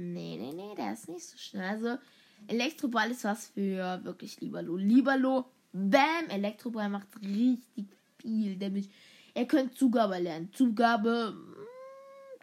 Nee, 0.00 0.36
nee, 0.36 0.52
nee, 0.52 0.76
der 0.76 0.92
ist 0.92 1.08
nicht 1.08 1.26
so 1.26 1.36
schnell. 1.36 1.68
Also, 1.68 1.98
Elektroball 2.46 3.10
ist 3.10 3.24
was 3.24 3.48
für 3.48 4.04
wirklich 4.04 4.40
Libalo. 4.40 4.76
Libalo, 4.76 5.46
bam, 5.72 6.30
Elektroball 6.30 6.88
macht 6.88 7.08
richtig 7.20 7.86
viel 8.20 8.56
Damage. 8.56 8.88
Er 9.34 9.46
könnte 9.46 9.74
Zugabe 9.74 10.18
lernen. 10.18 10.52
Zugabe 10.52 11.36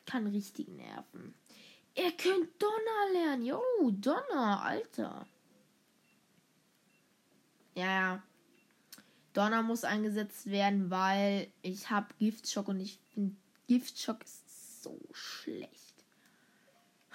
kann 0.06 0.28
richtig 0.28 0.68
nerven. 0.68 1.34
Ihr 1.96 2.12
könnt 2.12 2.62
Donner 2.62 3.14
lernen. 3.14 3.46
Jo, 3.46 3.62
Donner, 3.90 4.62
Alter. 4.62 5.26
Ja, 7.74 7.86
ja. 7.86 8.24
Donner 9.32 9.64
muss 9.64 9.86
eingesetzt 9.86 10.52
werden, 10.52 10.90
weil 10.90 11.48
ich 11.62 11.90
habe 11.90 12.08
Giftschock 12.20 12.68
und 12.68 12.82
ich 12.82 13.00
finde 13.14 13.38
Giftschock 13.68 14.24
ist 14.26 14.84
so 14.84 15.00
schlecht. 15.14 15.85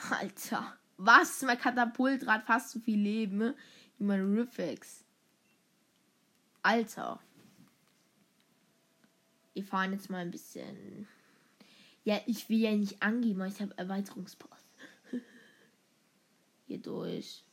Alter, 0.08 0.78
Was? 0.96 1.42
Mein 1.42 1.58
Katapult 1.58 2.26
hat 2.26 2.44
fast 2.44 2.70
so 2.70 2.80
viel 2.80 2.98
Leben 2.98 3.38
ne? 3.38 3.54
wie 3.98 4.04
mein 4.04 4.34
Riffix. 4.34 5.04
Alter. 6.62 7.20
Wir 9.52 9.64
fahren 9.64 9.92
jetzt 9.92 10.08
mal 10.08 10.18
ein 10.18 10.30
bisschen. 10.30 11.06
Ja, 12.04 12.20
ich 12.26 12.48
will 12.48 12.58
ja 12.58 12.72
nicht 12.72 13.02
angeben, 13.02 13.44
ich 13.44 13.60
habe 13.60 13.76
Erweiterungspass. 13.76 14.64
Hier 16.66 16.78
durch. 16.78 17.44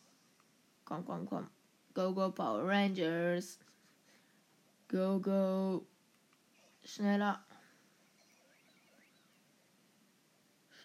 Komm, 0.86 1.06
komm, 1.06 1.26
komm. 1.26 1.50
Go, 1.94 2.14
go, 2.14 2.32
Power 2.32 2.66
Rangers. 2.66 3.60
Go, 4.88 5.20
go. 5.20 5.86
Schneller. 6.86 7.44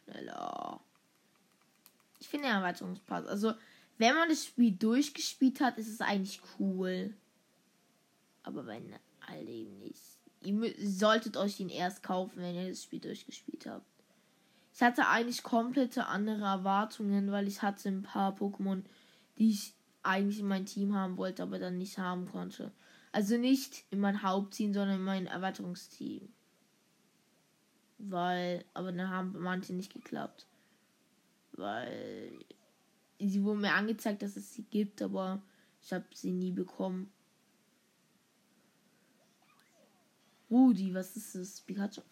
Schneller. 0.05 0.81
Den 2.33 2.45
Erweiterungspass. 2.45 3.27
Also, 3.27 3.53
wenn 3.99 4.15
man 4.15 4.29
das 4.29 4.47
Spiel 4.47 4.73
durchgespielt 4.73 5.61
hat, 5.61 5.79
ist 5.79 5.89
es 5.89 6.01
eigentlich 6.01 6.41
cool. 6.59 7.15
Aber 8.43 8.67
wenn 8.67 8.95
alle 9.21 9.51
eben 9.51 9.79
nicht. 9.79 10.01
Ihr 10.41 10.75
solltet 10.79 11.37
euch 11.37 11.61
ihn 11.61 11.69
erst 11.69 12.03
kaufen, 12.03 12.43
wenn 12.43 12.57
ihr 12.57 12.69
das 12.69 12.83
Spiel 12.83 13.01
durchgespielt 13.01 13.67
habt. 13.67 13.87
Ich 14.75 14.83
hatte 14.83 15.07
eigentlich 15.07 15.43
komplette 15.43 16.07
andere 16.07 16.45
Erwartungen, 16.45 17.31
weil 17.31 17.47
ich 17.47 17.63
hatte 17.63 17.89
ein 17.89 18.03
paar 18.03 18.35
Pokémon, 18.35 18.83
die 19.39 19.51
ich 19.51 19.75
eigentlich 20.03 20.41
in 20.41 20.49
mein 20.49 20.67
Team 20.67 20.95
haben 20.95 21.17
wollte, 21.17 21.43
aber 21.43 21.59
dann 21.59 21.79
nicht 21.79 21.99
haben 21.99 22.27
konnte. 22.27 22.73
Also 23.13 23.37
nicht 23.37 23.85
in 23.91 24.01
mein 24.01 24.23
Hauptteam, 24.23 24.73
sondern 24.73 24.97
in 24.97 25.05
mein 25.05 25.27
Erweiterungsteam. 25.27 26.29
Weil, 27.99 28.65
aber 28.75 28.91
dann 28.91 29.11
haben 29.11 29.35
manche 29.39 29.75
nicht 29.75 29.93
geklappt. 29.93 30.47
Weil 31.53 32.39
sie 33.19 33.43
wurden 33.43 33.61
mir 33.61 33.75
angezeigt, 33.75 34.23
dass 34.23 34.37
es 34.37 34.53
sie 34.53 34.65
gibt, 34.65 35.03
aber 35.03 35.43
ich 35.83 35.93
habe 35.93 36.07
sie 36.15 36.33
nie 36.33 36.53
bekommen. 36.53 37.13
Rudi, 40.51 40.93
was 40.95 41.17
ist 41.17 41.35
das? 41.35 41.61
Pikachu? 41.63 42.03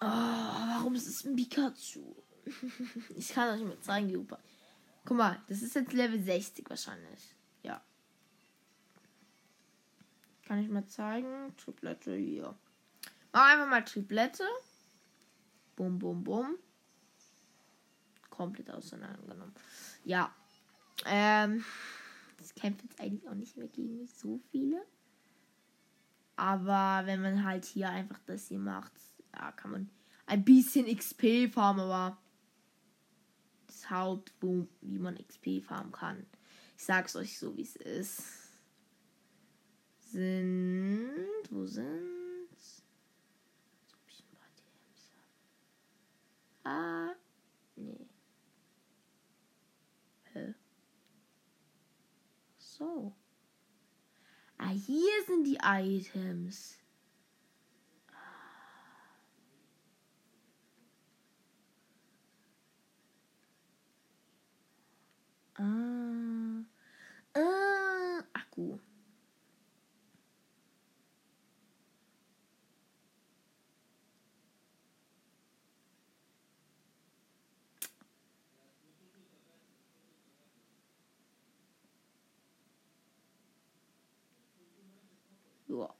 Oh, 0.00 0.06
warum 0.06 0.94
ist 0.94 1.08
es 1.08 1.24
ein 1.24 1.34
Pikachu? 1.34 2.14
ich 3.16 3.28
kann 3.30 3.58
euch 3.58 3.66
mal 3.66 3.80
zeigen, 3.80 4.16
Opa. 4.16 4.38
Guck 5.04 5.16
mal, 5.16 5.42
das 5.48 5.62
ist 5.62 5.74
jetzt 5.74 5.92
Level 5.92 6.22
60 6.22 6.68
wahrscheinlich. 6.70 7.34
Ja. 7.62 7.82
Kann 10.46 10.62
ich 10.62 10.68
mal 10.68 10.86
zeigen? 10.86 11.54
Triplette 11.56 12.14
hier. 12.14 12.54
Mach 13.32 13.52
einfach 13.52 13.68
mal 13.68 13.84
Triplette. 13.84 14.44
Bum, 15.76 15.98
bum, 15.98 16.22
bum. 16.22 16.56
Komplett 18.40 18.70
auseinandergenommen. 18.70 19.54
Ja. 20.02 20.34
Ähm. 21.04 21.62
Das 22.38 22.54
kämpft 22.54 22.82
jetzt 22.84 22.98
eigentlich 22.98 23.28
auch 23.28 23.34
nicht 23.34 23.58
mehr 23.58 23.68
gegen 23.68 24.06
so 24.06 24.40
viele. 24.50 24.80
Aber 26.36 27.06
wenn 27.06 27.20
man 27.20 27.44
halt 27.44 27.66
hier 27.66 27.90
einfach 27.90 28.18
das 28.24 28.48
hier 28.48 28.58
macht, 28.58 28.94
ja, 29.34 29.52
kann 29.52 29.72
man 29.72 29.90
ein 30.24 30.42
bisschen 30.42 30.86
XP 30.86 31.52
farmen, 31.52 31.82
aber 31.82 32.16
das 33.66 33.90
Haupt, 33.90 34.32
wie 34.80 34.98
man 34.98 35.18
XP 35.18 35.62
farmen 35.62 35.92
kann. 35.92 36.24
Ich 36.78 36.84
sag's 36.86 37.14
euch 37.14 37.38
so, 37.38 37.54
wie 37.58 37.62
es 37.62 37.76
ist. 37.76 38.22
Sind. 39.98 41.28
Wo 41.50 41.66
sind's? 41.66 42.82
Ah. 46.64 47.14
Nee. 47.76 48.06
Hä? 50.32 50.54
So. 52.80 53.12
Ah, 54.58 54.70
hier 54.70 55.12
sind 55.26 55.44
die 55.44 55.58
Items. 55.62 56.78
Ah. 65.58 66.64
Ah. 67.34 68.24
Akku. 68.32 68.78
Ja. 85.70 85.94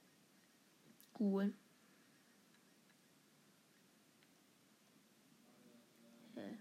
Cool. 1.21 1.53
Hä? 6.33 6.57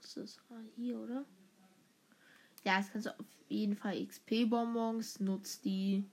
Ist 0.00 0.40
hier, 0.76 1.00
oder? 1.00 1.26
Ja, 2.64 2.78
es 2.78 2.92
kannst 2.92 3.08
du 3.08 3.18
auf 3.18 3.26
jeden 3.48 3.74
Fall 3.74 3.96
XP-Bonbons, 3.96 5.18
nutzt 5.18 5.64
die. 5.64 6.04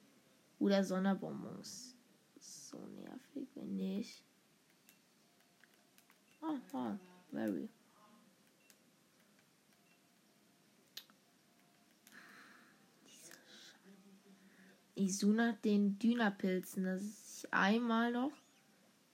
Oder 0.57 0.83
Sonderbonbons. 0.83 1.95
So 2.39 2.79
nervig, 2.79 3.47
wenn 3.53 3.75
nicht. 3.75 4.23
Ah, 6.41 6.59
ah, 6.73 6.97
Mary. 7.31 7.69
Ich 14.95 15.17
suche 15.17 15.33
nach 15.33 15.55
den 15.57 15.97
Dünapilzen, 15.97 16.83
dass 16.83 17.01
ich 17.01 17.53
einmal 17.53 18.11
noch 18.11 18.31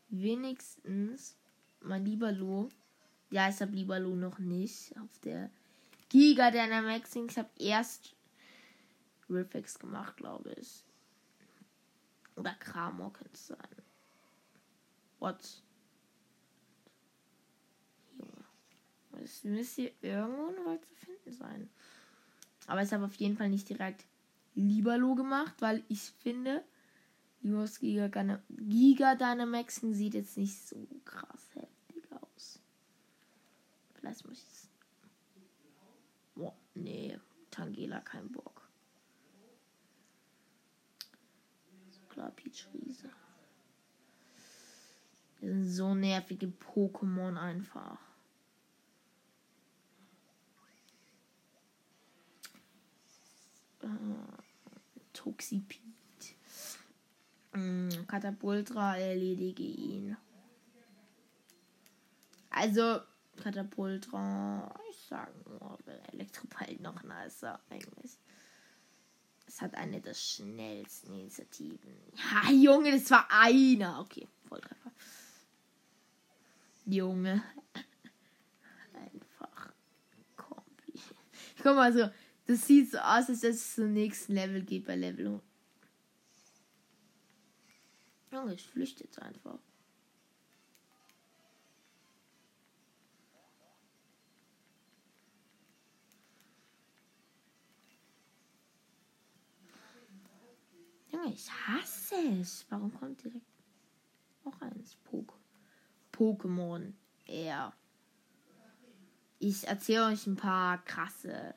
wenigstens 0.09 1.35
mein 1.81 2.05
Libalo. 2.05 2.69
Ja, 3.31 3.49
ich 3.49 3.61
habe 3.61 3.71
Libalo 3.71 4.15
noch 4.15 4.39
nicht 4.39 4.97
auf 4.97 5.19
der 5.23 5.49
Giga 6.09 6.51
Dynamaxing. 6.51 7.27
Ich 7.29 7.37
habe 7.37 7.49
erst 7.57 8.13
Riffix 9.29 9.77
gemacht, 9.79 10.17
glaube 10.17 10.53
ich. 10.59 10.83
Oder 12.35 12.53
Kramor 12.55 13.13
könnte 13.13 13.33
es 13.33 13.47
sein. 13.47 13.57
What? 15.19 15.61
Es 19.21 19.43
müsste 19.43 19.81
hier 19.81 19.91
irgendwo 20.01 20.51
noch 20.51 20.79
zu 20.81 20.95
finden 20.95 21.31
sein. 21.31 21.69
Aber 22.67 22.81
ich 22.81 22.91
habe 22.91 23.05
auf 23.05 23.15
jeden 23.15 23.37
Fall 23.37 23.49
nicht 23.49 23.67
direkt 23.67 24.05
Libalo 24.61 25.15
gemacht, 25.15 25.55
weil 25.59 25.83
ich 25.87 26.01
finde, 26.01 26.63
Libos 27.41 27.79
Giga, 27.79 28.09
Giga 28.49 29.15
Dynamaxing 29.15 29.93
sieht 29.93 30.13
jetzt 30.13 30.37
nicht 30.37 30.67
so 30.67 30.87
krass 31.05 31.49
heftig 31.55 32.03
aus. 32.11 32.59
Vielleicht 33.93 34.27
muss 34.27 34.37
ich 34.37 34.47
es. 34.47 34.69
Boah, 36.35 36.55
nee, 36.75 37.17
Tangela 37.49 38.01
kein 38.01 38.29
Bock. 38.31 38.69
Klar, 42.09 42.31
Peach 42.31 42.67
Riese. 42.73 43.09
Das 45.39 45.49
sind 45.49 45.69
so 45.69 45.95
nervige 45.95 46.47
Pokémon 46.47 47.37
einfach. 47.37 47.97
Uh. 53.81 54.48
Toxipid. 55.19 55.81
Mm, 57.53 57.89
Katapultra 58.07 58.97
erledige 58.97 59.63
ihn. 59.63 60.15
Also, 62.49 63.01
Katapultra, 63.35 64.73
ich 64.89 64.97
sag 65.09 65.29
nur, 65.45 65.77
Elektropalt 66.13 66.79
noch 66.79 67.03
nicer 67.03 67.59
eigentlich. 67.69 68.17
Es 69.45 69.61
hat 69.61 69.75
eine 69.75 69.99
der 69.99 70.13
schnellsten 70.13 71.13
Initiativen. 71.13 71.95
Ja, 72.15 72.51
Junge, 72.51 72.93
das 72.93 73.11
war 73.11 73.27
einer. 73.29 73.99
Okay, 73.99 74.25
Volltreffer. 74.47 74.91
Junge. 76.85 77.43
Einfach 78.93 79.73
kompliziert. 80.37 81.17
Guck 81.61 81.75
mal 81.75 81.91
so, 81.91 82.09
das 82.49 82.65
sieht 82.65 82.89
so 82.89 82.97
aus, 82.97 83.29
als 83.29 83.41
dass 83.41 83.43
es 83.43 83.75
zum 83.75 83.93
nächsten 83.93 84.33
Level 84.33 84.63
geht 84.63 84.87
bei 84.87 84.95
Level 84.95 85.27
100. 85.27 85.43
Junge, 88.31 88.53
ich 88.55 88.65
flüchte 88.65 89.03
jetzt 89.03 89.21
einfach. 89.21 89.59
Junge, 101.11 101.31
ich 101.31 101.51
hasse 101.51 102.15
es. 102.41 102.65
Warum 102.69 102.91
kommt 102.91 103.23
direkt 103.23 103.45
noch 104.43 104.59
eins? 104.59 104.95
Poke 105.03 105.35
Pokémon. 106.11 106.93
Er. 107.27 107.73
ich 109.37 109.67
erzähle 109.67 110.07
euch 110.07 110.25
ein 110.25 110.35
paar 110.35 110.83
krasse. 110.83 111.53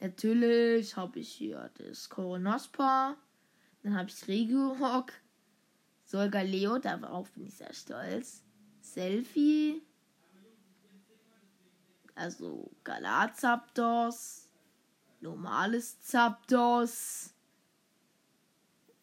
Natürlich 0.00 0.96
habe 0.96 1.18
ich 1.18 1.30
hier 1.30 1.70
das 1.74 2.08
Coronospa. 2.08 3.16
Dann 3.82 3.96
habe 3.96 4.08
ich 4.08 4.28
Regirock. 4.28 5.12
Solgaleo, 6.04 6.78
darauf 6.78 7.30
bin 7.32 7.46
ich 7.46 7.54
sehr 7.54 7.72
stolz. 7.74 8.42
Selfie. 8.80 9.82
Also 12.14 12.70
Galazapdos. 12.84 14.48
Normales 15.20 16.00
Zapdos. 16.00 17.34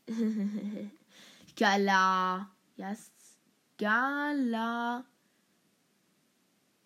Gala. 1.55 2.49
Yes. 2.77 3.11
Gala. 3.77 5.05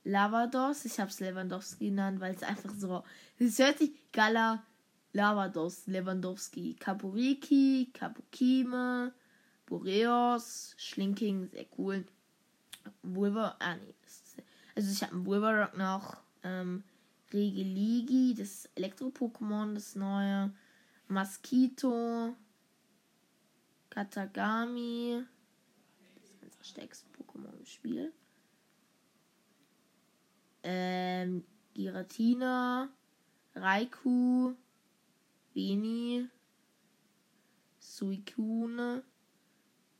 Lavados. 0.04 0.86
Ich 0.86 1.00
habe 1.00 1.10
es 1.10 1.19
Lewandowski 1.19 1.89
genannt, 1.89 2.19
weil 2.19 2.36
es 2.36 2.43
einfach 2.43 2.74
so. 2.76 3.04
Es 3.39 3.58
hört 3.58 3.80
sich 3.80 3.91
Gala. 4.12 4.63
Lavados, 5.12 5.88
Lewandowski, 5.88 6.75
Kaporiki, 6.75 7.89
Kapukime, 7.93 9.12
Boreos, 9.65 10.75
Schlinking, 10.78 11.47
sehr 11.47 11.65
cool. 11.78 12.06
Wolver, 13.02 13.56
ah 13.60 13.75
nee, 13.75 13.95
also 14.75 14.91
ich 14.91 15.02
habe 15.02 15.13
einen 15.13 15.25
Wolverock 15.25 15.75
noch, 15.78 16.17
ähm, 16.43 16.84
Regeligi, 17.34 18.36
das 18.36 18.69
Elektro-Pokémon, 18.75 19.73
das 19.73 19.95
neue, 19.95 20.54
Mosquito, 21.08 22.36
Katagami, 23.89 25.23
das 26.15 26.30
ist 26.30 26.60
das 26.60 26.67
stärkste 26.67 27.08
Pokémon 27.17 27.58
im 27.58 27.65
Spiel. 27.65 28.13
Ähm, 30.63 31.43
Giratina, 31.73 32.89
Raikou, 33.55 34.55
Beni, 35.53 36.29
Suicune, 37.79 39.03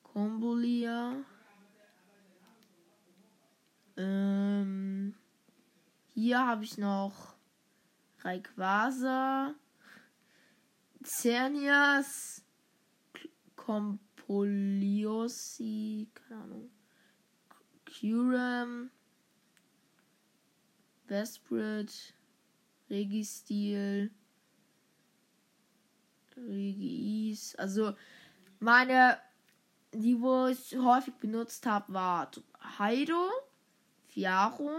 Combolia. 0.04 1.16
Ähm, 3.98 5.16
hier 6.14 6.46
habe 6.46 6.64
ich 6.64 6.78
noch 6.78 7.34
Rayquaza, 8.20 9.56
Cernias, 11.04 12.46
Compoliosi, 13.56 16.08
keine 16.14 16.44
Ahnung, 16.44 16.70
Curam, 17.86 18.92
Vesprit, 21.08 22.14
Registil, 22.90 24.12
Regis. 26.36 27.56
Also 27.56 27.94
meine, 28.60 29.18
die 29.94 30.20
wo 30.20 30.48
ich 30.48 30.78
häufig 30.78 31.14
benutzt 31.16 31.66
habe, 31.66 31.94
war 31.94 32.32
Heido, 32.78 33.30
Fiaro, 34.08 34.72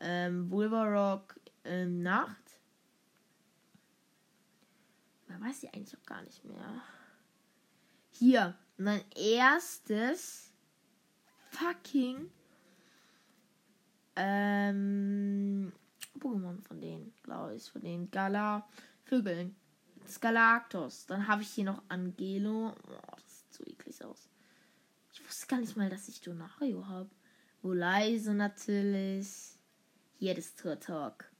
ähm, 0.00 0.50
Wolverock 0.50 1.38
ähm, 1.64 2.02
Nacht. 2.02 2.36
Man 5.28 5.42
weiß 5.42 5.60
sie 5.60 5.68
eigentlich 5.68 5.96
auch 5.96 6.06
gar 6.06 6.22
nicht 6.22 6.44
mehr. 6.44 6.82
Hier, 8.10 8.56
mein 8.76 9.02
erstes 9.14 10.52
fucking 11.50 12.30
ähm, 14.18 15.72
Pokémon 16.18 16.60
von 16.66 16.80
denen, 16.80 17.14
glaube 17.22 17.54
ich, 17.54 17.70
von 17.70 17.80
den 17.80 18.10
Gala 18.10 18.68
Vögeln. 19.04 19.56
Skalactos. 20.06 21.06
Dann 21.06 21.28
habe 21.28 21.42
ich 21.42 21.48
hier 21.48 21.64
noch 21.64 21.82
Angelo. 21.88 22.74
Oh, 22.88 23.16
das 23.16 23.40
sieht 23.40 23.54
so 23.54 23.64
eklig 23.64 24.04
aus. 24.04 24.28
Ich 25.12 25.26
wusste 25.26 25.46
gar 25.46 25.60
nicht 25.60 25.76
mal, 25.76 25.88
dass 25.88 26.08
ich 26.08 26.20
Donario 26.20 26.86
habe. 26.86 27.10
Woleise 27.62 28.34
natürlich. 28.34 29.58
Hier 30.18 30.34
das 30.34 30.54
Turtok. 30.54 31.30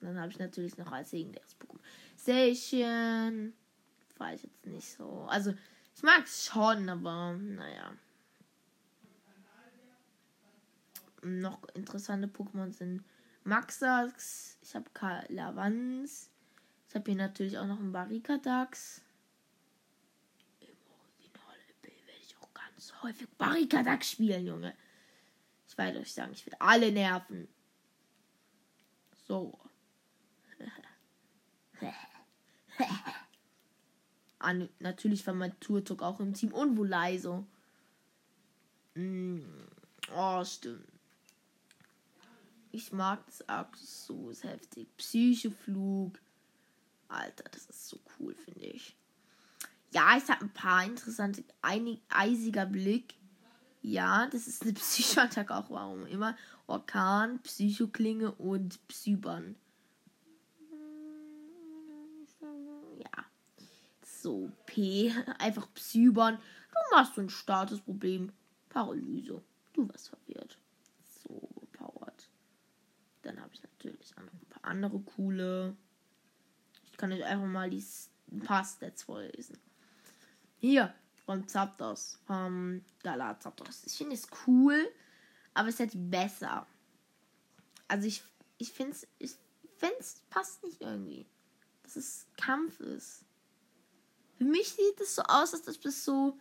Dann 0.00 0.18
habe 0.18 0.32
ich 0.32 0.38
natürlich 0.38 0.76
noch 0.78 0.90
als 0.90 1.12
legendäres 1.12 1.56
Pokémon. 1.60 1.80
Station. 2.18 3.52
Ich 4.34 4.42
jetzt 4.42 4.66
nicht 4.66 4.88
so. 4.88 5.26
Also, 5.28 5.54
ich 5.94 6.02
mag 6.02 6.24
es 6.24 6.46
schon, 6.46 6.88
aber 6.88 7.34
naja. 7.34 7.92
Noch 11.22 11.62
interessante 11.74 12.28
Pokémon 12.28 12.72
sind 12.72 13.04
Maxax. 13.44 14.58
Ich 14.62 14.74
habe 14.74 14.90
Lavans. 15.28 16.30
Ich 16.88 16.94
habe 16.94 17.10
hier 17.10 17.18
natürlich 17.18 17.58
auch 17.58 17.66
noch 17.66 17.78
einen 17.78 17.92
Barrikadax. 17.92 19.02
Im 20.60 20.68
Original 20.88 21.56
werde 21.82 22.20
ich 22.20 22.36
auch 22.38 22.52
ganz 22.54 22.92
häufig 23.02 23.28
Barrikadax 23.38 24.10
spielen, 24.10 24.46
Junge. 24.46 24.74
Ich 25.68 25.76
werde 25.78 26.00
euch 26.00 26.12
sagen, 26.12 26.32
ich 26.32 26.44
werde 26.46 26.60
alle 26.60 26.90
nerven. 26.90 27.48
So. 29.26 29.58
An, 34.38 34.68
natürlich 34.78 35.26
war 35.26 35.34
mein 35.34 35.58
Tourtalk 35.60 36.02
auch 36.02 36.18
im 36.18 36.34
Team 36.34 36.52
und 36.52 36.76
Volaiso. 36.76 37.46
Mm. 38.94 39.40
Oh, 40.14 40.44
stimmt. 40.44 40.99
Ich 42.72 42.92
mag 42.92 43.24
das 43.26 43.48
Arcus 43.48 44.06
so, 44.06 44.30
ist 44.30 44.44
heftig. 44.44 44.88
Psychoflug. 44.96 46.18
Alter, 47.08 47.44
das 47.50 47.66
ist 47.66 47.88
so 47.88 47.98
cool, 48.18 48.34
finde 48.34 48.66
ich. 48.66 48.96
Ja, 49.92 50.16
ich 50.16 50.28
habe 50.28 50.42
ein 50.42 50.52
paar 50.52 50.84
interessante, 50.84 51.42
einig, 51.62 52.00
eisiger 52.08 52.66
Blick. 52.66 53.14
Ja, 53.82 54.28
das 54.28 54.46
ist 54.46 54.62
eine 54.62 54.72
Psychoattacke 54.74 55.54
auch, 55.54 55.70
warum 55.70 56.06
immer. 56.06 56.36
Orkan, 56.68 57.40
Psychoklinge 57.42 58.30
und 58.32 58.86
Psyban. 58.86 59.56
Ja. 62.98 63.24
So, 64.06 64.52
P. 64.66 65.12
Einfach 65.38 65.66
Psyban. 65.74 66.36
Du 66.36 66.96
machst 66.96 67.16
so 67.16 67.20
ein 67.20 67.30
Statusproblem. 67.30 68.32
Paralyse. 68.68 69.42
Du 69.72 69.88
warst 69.88 70.10
verwirrt. 70.10 70.59
Dann 73.22 73.40
habe 73.40 73.52
ich 73.52 73.62
natürlich 73.62 74.16
auch 74.16 74.22
noch 74.22 74.32
ein 74.32 74.46
paar 74.48 74.64
andere 74.64 74.98
coole. 75.00 75.76
Ich 76.90 76.96
kann 76.96 77.12
euch 77.12 77.24
einfach 77.24 77.46
mal 77.46 77.70
die 77.70 77.84
ein 78.32 78.40
paar 78.40 78.64
Stats 78.64 79.02
vorlesen. 79.02 79.58
Hier, 80.58 80.94
von 81.24 81.46
Zapdos, 81.46 82.18
vom 82.26 82.82
Gala 83.02 83.38
Zapdos. 83.38 83.84
Ich 83.86 83.96
finde 83.96 84.14
es 84.14 84.26
cool, 84.46 84.90
aber 85.54 85.68
es 85.68 85.74
ist 85.74 85.80
halt 85.80 86.10
besser. 86.10 86.66
Also 87.88 88.06
ich, 88.06 88.22
ich 88.58 88.72
finde 88.72 88.92
es, 88.92 89.06
ich 89.18 89.32
finde 89.78 89.96
es 90.00 90.22
passt 90.30 90.62
nicht 90.64 90.80
irgendwie. 90.80 91.26
Dass 91.82 91.96
es 91.96 92.26
Kampf 92.36 92.80
ist. 92.80 93.24
Für 94.36 94.44
mich 94.44 94.70
sieht 94.70 95.00
es 95.00 95.14
so 95.14 95.22
aus, 95.22 95.54
als 95.54 95.68
ob 95.68 95.80
das 95.82 96.04
so 96.04 96.38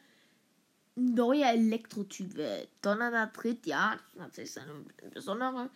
ein 0.95 1.13
neuer 1.13 1.49
Elektrotyp 1.49 2.35
wird. 2.35 2.69
Donnernder 2.81 3.31
tritt, 3.31 3.65
ja, 3.65 3.95
das 3.95 4.37
ist 4.37 4.55
natürlich 4.55 4.59
eine 4.59 5.11
besondere 5.11 5.69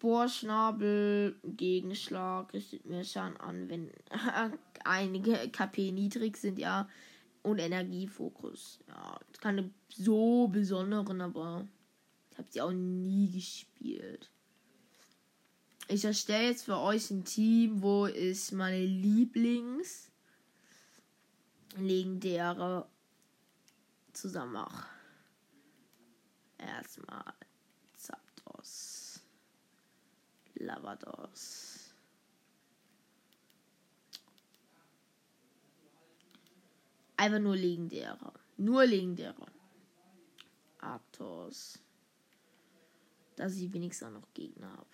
Bohrschnabel, 0.00 1.36
Gegenschlag, 1.44 2.52
richtet 2.54 2.86
mir 2.86 3.04
Schaden 3.04 3.36
an, 3.36 3.68
wenn 3.68 3.90
einige 4.84 5.48
KP 5.50 5.92
niedrig 5.92 6.36
sind, 6.36 6.58
ja. 6.58 6.88
Und 7.42 7.58
Energiefokus. 7.58 8.80
Ja, 8.88 9.18
keine 9.40 9.70
so 9.88 10.48
besonderen, 10.48 11.20
aber 11.20 11.66
ich 12.32 12.38
habe 12.38 12.48
sie 12.50 12.60
auch 12.60 12.72
nie 12.72 13.30
gespielt. 13.30 14.30
Ich 15.88 16.04
erstelle 16.04 16.48
jetzt 16.48 16.64
für 16.64 16.78
euch 16.78 17.10
ein 17.10 17.24
Team, 17.24 17.82
wo 17.82 18.06
ich 18.06 18.52
meine 18.52 18.84
Lieblings 18.84 20.10
legendäre 21.76 22.86
zusammen 24.12 24.52
mache. 24.52 24.86
Erstmal 26.58 27.34
Zapdos. 27.96 28.89
Lavados. 30.60 31.94
Einfach 37.16 37.38
nur 37.38 37.56
legendäre. 37.56 38.32
Nur 38.56 38.84
legendäre. 38.86 39.46
Aptos. 40.78 41.78
Dass 43.36 43.56
ich 43.56 43.72
wenigstens 43.72 44.08
auch 44.08 44.12
noch 44.12 44.32
Gegner 44.34 44.70
habe. 44.70 44.86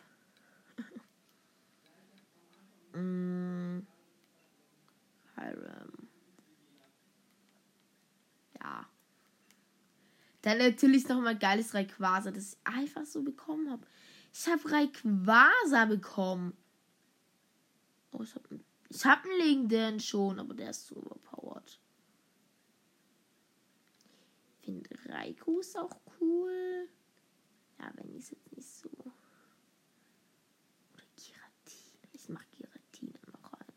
mm. 2.99 3.87
Hiram. 5.37 6.09
Ja. 8.61 8.89
Dann 10.43 10.59
natürlich 10.59 11.09
noch 11.09 11.21
mal 11.21 11.37
geiles 11.37 11.75
Rayquaza, 11.75 12.31
das 12.31 12.55
ich 12.55 12.59
einfach 12.65 13.05
so 13.05 13.23
bekommen 13.23 13.71
habe. 13.71 13.87
Ich 14.39 14.47
habe 14.49 14.71
Rayquaza 14.71 15.87
bekommen. 15.87 16.55
Oh, 18.13 18.23
ich 18.23 18.35
habe 18.35 18.61
ich 18.91 19.05
hab 19.05 19.25
einen 19.25 19.39
legendären 19.39 19.99
schon, 19.99 20.39
aber 20.39 20.53
der 20.53 20.71
ist 20.71 20.87
so 20.87 20.97
overpowered. 20.97 21.81
Ich 24.61 24.67
finde 24.67 24.91
Raikou 25.09 25.61
ist 25.61 25.79
auch 25.79 25.97
cool. 26.21 26.87
Ja, 27.79 27.91
wenn 27.95 28.15
ich 28.15 28.25
es 28.25 28.31
jetzt 28.33 28.55
nicht 28.55 28.69
so. 28.69 28.91
Oder 30.93 31.05
Giratina. 31.17 32.09
Ich 32.13 32.29
mach 32.29 32.45
Giratina 32.51 33.19
noch 33.33 33.53
rein. 33.55 33.73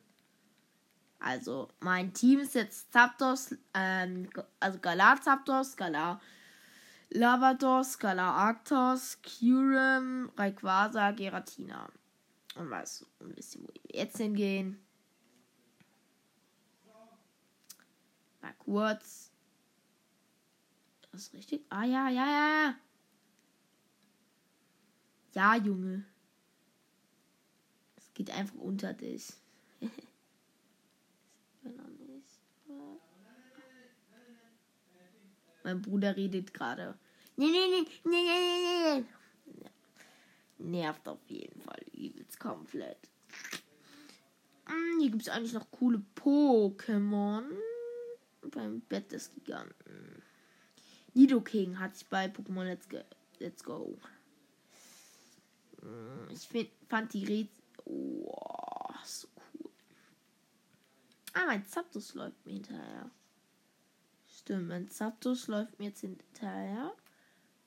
Also, 1.20 1.70
mein 1.80 2.14
Team 2.14 2.40
ist 2.40 2.56
jetzt 2.56 2.92
Zapdos, 2.92 3.56
ähm, 3.74 4.30
also 4.60 4.80
Galar 4.80 5.22
Zapdos, 5.22 5.78
Galar 5.78 6.20
Lavados, 7.12 7.98
Galar 7.98 8.36
Arctos, 8.36 9.20
Kyurem, 9.22 10.32
Rayquaza, 10.38 11.12
Giratina. 11.12 11.90
Und 12.56 12.70
was, 12.70 13.06
ein 13.20 13.34
bisschen, 13.34 13.64
wo 13.64 13.68
wir 13.68 13.82
jetzt 14.00 14.18
hingehen. 14.18 14.80
Mal 18.42 18.54
kurz. 18.60 19.32
Das 21.12 21.22
ist 21.22 21.34
richtig. 21.34 21.66
Ah, 21.70 21.84
ja, 21.84 22.10
ja, 22.10 22.26
ja. 22.26 22.76
Ja, 25.34 25.56
Junge. 25.56 26.06
Es 27.96 28.14
geht 28.14 28.32
einfach 28.32 28.56
unter 28.56 28.94
dich. 28.94 29.34
mein 35.70 35.82
Bruder 35.82 36.16
redet 36.16 36.54
gerade. 36.54 36.98
Nee, 37.36 37.48
nee, 37.48 37.68
nee, 37.70 37.88
nee, 38.04 38.24
nee, 38.24 39.04
nee, 39.04 39.06
nee. 39.46 39.70
Nervt 40.58 41.08
auf 41.08 41.20
jeden 41.28 41.62
Fall 41.62 41.82
übelst 41.94 42.40
komplett. 42.40 42.98
Hm, 44.66 45.00
hier 45.00 45.12
gibt 45.12 45.22
es 45.22 45.30
eigentlich 45.30 45.54
noch 45.54 45.70
coole 45.72 46.04
Pokémon. 46.16 47.44
Beim 48.52 48.82
Bett 48.82 49.12
des 49.12 49.32
Giganten. 49.34 50.24
Nidoking 51.14 51.78
hat 51.80 51.96
sich 51.96 52.08
bei 52.08 52.26
Pokémon 52.26 52.64
Let's, 52.64 52.90
Go. 52.90 53.00
Let's 53.38 53.64
Go. 53.64 53.98
Hm, 55.82 56.30
ich 56.32 56.48
find, 56.48 56.70
fand 56.90 57.14
die 57.14 57.26
Rätsel. 57.26 57.64
Oh, 57.86 58.94
so 59.06 59.28
cool. 59.54 59.72
Ah, 61.34 61.46
mein 61.46 61.66
Zapdos 61.66 62.16
läuft 62.16 62.46
mir 62.46 62.54
hinterher. 62.54 63.12
Stimmt, 64.50 64.68
mein 64.68 64.90
Zapdos 64.90 65.46
läuft 65.46 65.78
mir 65.78 65.90
jetzt 65.90 66.02
hinterher. 66.02 66.92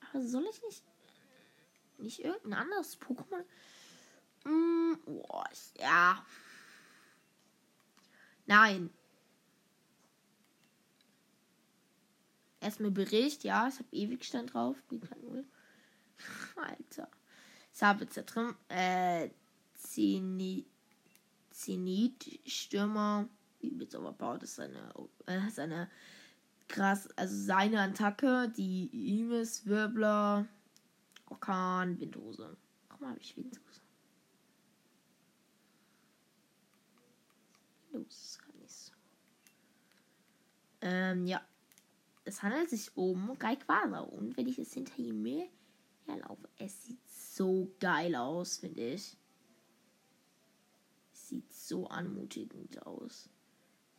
Aber 0.01 0.21
soll 0.21 0.45
ich 0.51 0.61
nicht. 0.63 0.83
Nicht 1.97 2.19
irgendein 2.19 2.63
anderes 2.63 2.99
Pokémon? 2.99 3.45
Mm, 4.43 4.97
oh, 5.05 5.43
ja. 5.79 6.25
Nein. 8.47 8.89
Erstmal 12.59 12.91
Bericht, 12.91 13.45
ja, 13.45 13.69
ich 13.69 13.75
habe 13.75 13.87
Ewigstand 13.93 14.53
drauf. 14.53 14.75
Alter. 16.57 17.09
Da 17.79 17.93
drin 17.93 18.55
äh, 18.67 19.29
Zenit, 19.75 20.67
Zenit 21.49 22.41
Stürmer. 22.45 23.29
Übelst 23.61 23.93
überbaut 23.93 24.43
ist 24.43 24.55
seine, 24.55 24.93
äh, 25.27 25.49
seine 25.49 25.89
krass, 26.67 27.07
also 27.15 27.35
seine 27.35 27.79
Attacke, 27.81 28.51
die 28.55 29.19
Imis, 29.19 29.65
Wirbler, 29.65 30.47
Orkan, 31.29 31.99
Windhose. 31.99 32.57
Warum 32.89 33.07
habe 33.07 33.19
ich 33.19 33.35
Windhose? 33.37 33.81
Los, 37.91 38.39
kann 38.43 38.55
ich 38.65 38.71
so. 38.71 38.91
Ähm, 40.81 41.25
ja. 41.25 41.41
Es 42.25 42.41
handelt 42.41 42.69
sich 42.69 42.95
um 42.95 43.31
Rayquaza. 43.31 43.99
Und 43.99 44.37
wenn 44.37 44.47
ich 44.47 44.57
es 44.57 44.73
hinter 44.73 44.97
ihm 44.97 45.49
herlaufe, 46.05 46.47
es 46.57 46.85
sieht 46.85 47.09
so 47.09 47.69
geil 47.79 48.15
aus, 48.15 48.57
finde 48.57 48.93
ich. 48.93 49.17
Sieht 51.11 51.51
so 51.53 51.87
anmutigend 51.87 52.85
aus. 52.85 53.29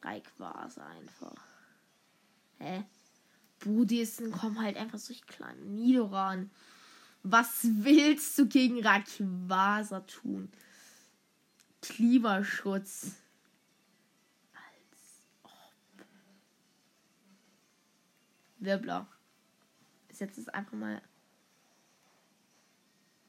Rayquaza 0.02 0.86
einfach. 0.86 1.53
Hä? 2.58 2.84
Buddhisten 3.60 4.30
kommen 4.30 4.60
halt 4.60 4.76
einfach 4.76 4.98
solche 4.98 5.24
kleinen 5.24 5.74
Nidoran. 5.74 6.50
Was 7.22 7.60
willst 7.62 8.38
du 8.38 8.46
gegen 8.46 8.84
Rayquaza 8.84 10.00
tun? 10.00 10.52
Klimaschutz. 11.80 13.16
Als 14.52 15.24
ob. 15.42 16.06
Wirbler. 18.58 19.06
Ich 20.08 20.18
setze 20.18 20.40
es 20.40 20.48
einfach 20.48 20.74
mal. 20.74 21.00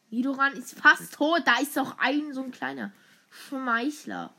Nidoran 0.09 0.53
ist 0.53 0.77
fast 0.77 1.13
tot. 1.13 1.41
Da 1.45 1.59
ist 1.59 1.77
doch 1.77 1.97
ein 1.97 2.33
so 2.33 2.43
ein 2.43 2.51
kleiner 2.51 2.91
Schmeichler. 3.29 4.33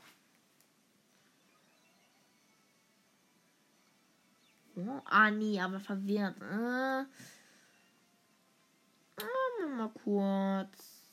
Oh, 4.77 5.01
ah, 5.05 5.31
nee, 5.31 5.59
aber 5.59 5.79
verwirrt. 5.79 6.39
Äh. 6.39 7.05
Ah, 9.19 9.67
mal 9.75 9.89
kurz. 9.89 11.07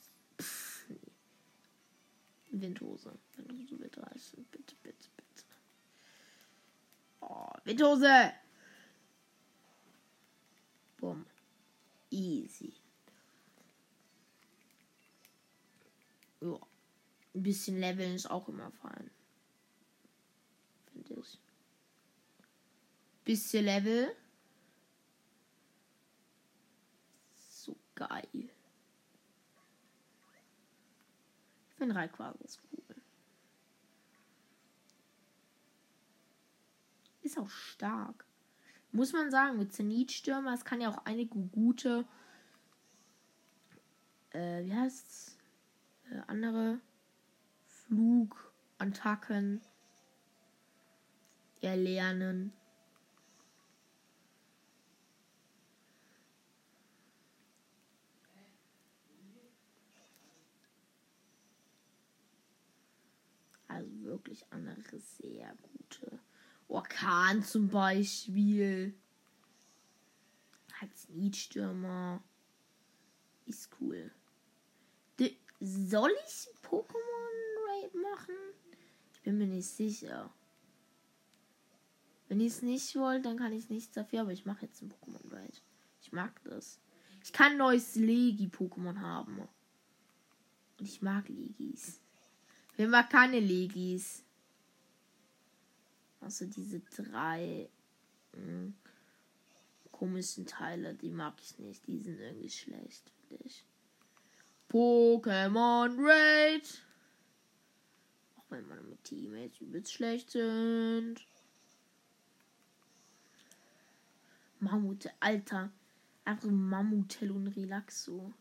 Windhose. 2.51 3.17
Windhose 3.35 3.79
wird 3.79 3.97
reißen. 3.97 4.45
Bitte, 4.51 4.75
bitte, 4.83 5.09
bitte. 5.17 5.43
Oh, 7.21 7.49
Windhose! 7.63 8.33
Bumm. 10.97 11.25
Easy. 12.11 12.73
Ja. 16.41 16.59
Ein 17.33 17.43
bisschen 17.43 17.79
Leveln 17.79 18.13
ist 18.13 18.29
auch 18.29 18.47
immer 18.47 18.71
fein. 18.71 19.09
Finde 20.91 21.13
ich 21.19 21.39
bisschen 23.25 23.65
Level. 23.65 24.15
So 27.33 27.75
geil. 27.95 28.49
Ich 31.69 31.75
finde 31.75 31.95
Rayquaza 31.95 32.39
ist 32.45 32.61
cool. 32.71 32.95
Ist 37.21 37.37
auch 37.37 37.49
stark. 37.49 38.25
Muss 38.91 39.11
man 39.11 39.29
sagen, 39.29 39.57
mit 39.57 39.73
Zenitstürmer, 39.73 40.53
es 40.53 40.63
kann 40.63 40.79
ja 40.79 40.89
auch 40.89 41.05
einige 41.05 41.37
gute, 41.37 42.05
äh, 44.29 44.63
wie 44.63 44.73
heißt's? 44.73 45.37
Äh, 46.11 46.21
andere 46.27 46.79
Flugattacken 47.65 49.61
erlernen. 51.61 52.53
Also 63.67 63.94
wirklich 64.05 64.45
andere 64.51 64.99
sehr 64.99 65.55
gute. 65.61 66.19
Orkan 66.67 67.43
zum 67.43 67.67
Beispiel. 67.69 68.93
Als 70.81 71.09
Niedstürmer. 71.09 72.23
Ist 73.45 73.69
cool. 73.79 74.11
De 75.19 75.37
soll 75.59 76.11
ich 76.27 76.47
Pokémon 76.63 77.35
Raid 77.67 77.93
machen? 77.95 78.35
Ich 79.13 79.21
bin 79.21 79.37
mir 79.37 79.47
nicht 79.47 79.69
sicher. 79.69 80.33
Wenn 82.27 82.39
ich 82.39 82.53
es 82.53 82.61
nicht 82.61 82.95
wollte, 82.95 83.29
dann 83.29 83.37
kann 83.37 83.53
ich 83.53 83.69
nichts 83.69 83.93
dafür, 83.93 84.21
aber 84.21 84.31
ich 84.31 84.45
mache 84.45 84.65
jetzt 84.65 84.81
ein 84.81 84.91
Pokémon 84.91 85.31
Raid. 85.31 85.61
Ich 86.01 86.11
mag 86.11 86.43
das. 86.43 86.79
Ich 87.23 87.31
kann 87.31 87.57
neues 87.57 87.95
Legi-Pokémon 87.95 88.99
haben. 88.99 89.47
Und 90.77 90.85
ich 90.85 91.01
mag 91.01 91.29
Legis. 91.29 92.01
Wir 92.75 92.87
mag 92.87 93.09
keine 93.09 93.39
Legis. 93.39 94.23
Also 96.19 96.45
diese 96.45 96.79
drei 96.79 97.69
mh, 98.33 98.41
hm, 98.41 98.75
komischen 99.91 100.45
Teile, 100.45 100.93
die 100.93 101.11
mag 101.11 101.35
ich 101.41 101.57
nicht. 101.59 101.87
Die 101.87 101.99
sind 101.99 102.19
irgendwie 102.19 102.49
schlecht, 102.49 103.11
finde 103.27 103.43
ich. 103.45 103.63
Pokémon 104.69 105.95
Raid. 105.97 106.83
Auch 108.37 108.43
wenn 108.49 108.67
meine 108.67 108.97
Teammates 109.03 109.61
übelst 109.61 109.93
schlecht 109.93 110.31
sind. 110.31 111.25
Mammute, 114.59 115.11
Alter. 115.19 115.71
Einfach 116.25 116.49
Mammutel 116.49 117.31
und 117.31 117.47
Relaxo. 117.47 118.33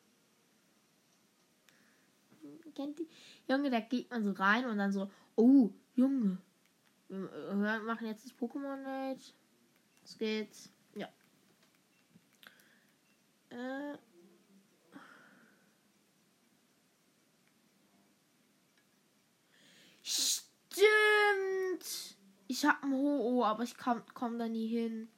Kennt 2.74 2.98
die? 2.98 3.08
Junge, 3.48 3.70
da 3.70 3.80
geht 3.80 4.10
man 4.10 4.24
so 4.24 4.32
rein 4.32 4.66
und 4.66 4.78
dann 4.78 4.92
so, 4.92 5.10
oh, 5.36 5.70
Junge. 5.94 6.38
Wir 7.08 7.80
machen 7.80 8.06
jetzt 8.06 8.24
das 8.24 8.32
Pokémon-Date. 8.34 9.34
Es 10.04 10.18
geht's. 10.18 10.70
Ja. 10.94 11.08
Äh. 13.50 13.98
Stimmt. 20.02 20.84
Ich 22.48 22.64
hab 22.64 22.82
ein 22.82 22.92
Ho-Oh, 22.92 23.44
aber 23.44 23.62
ich 23.62 23.76
komm, 23.76 24.02
komm 24.12 24.38
da 24.38 24.48
nie 24.48 24.66
hin. 24.66 25.08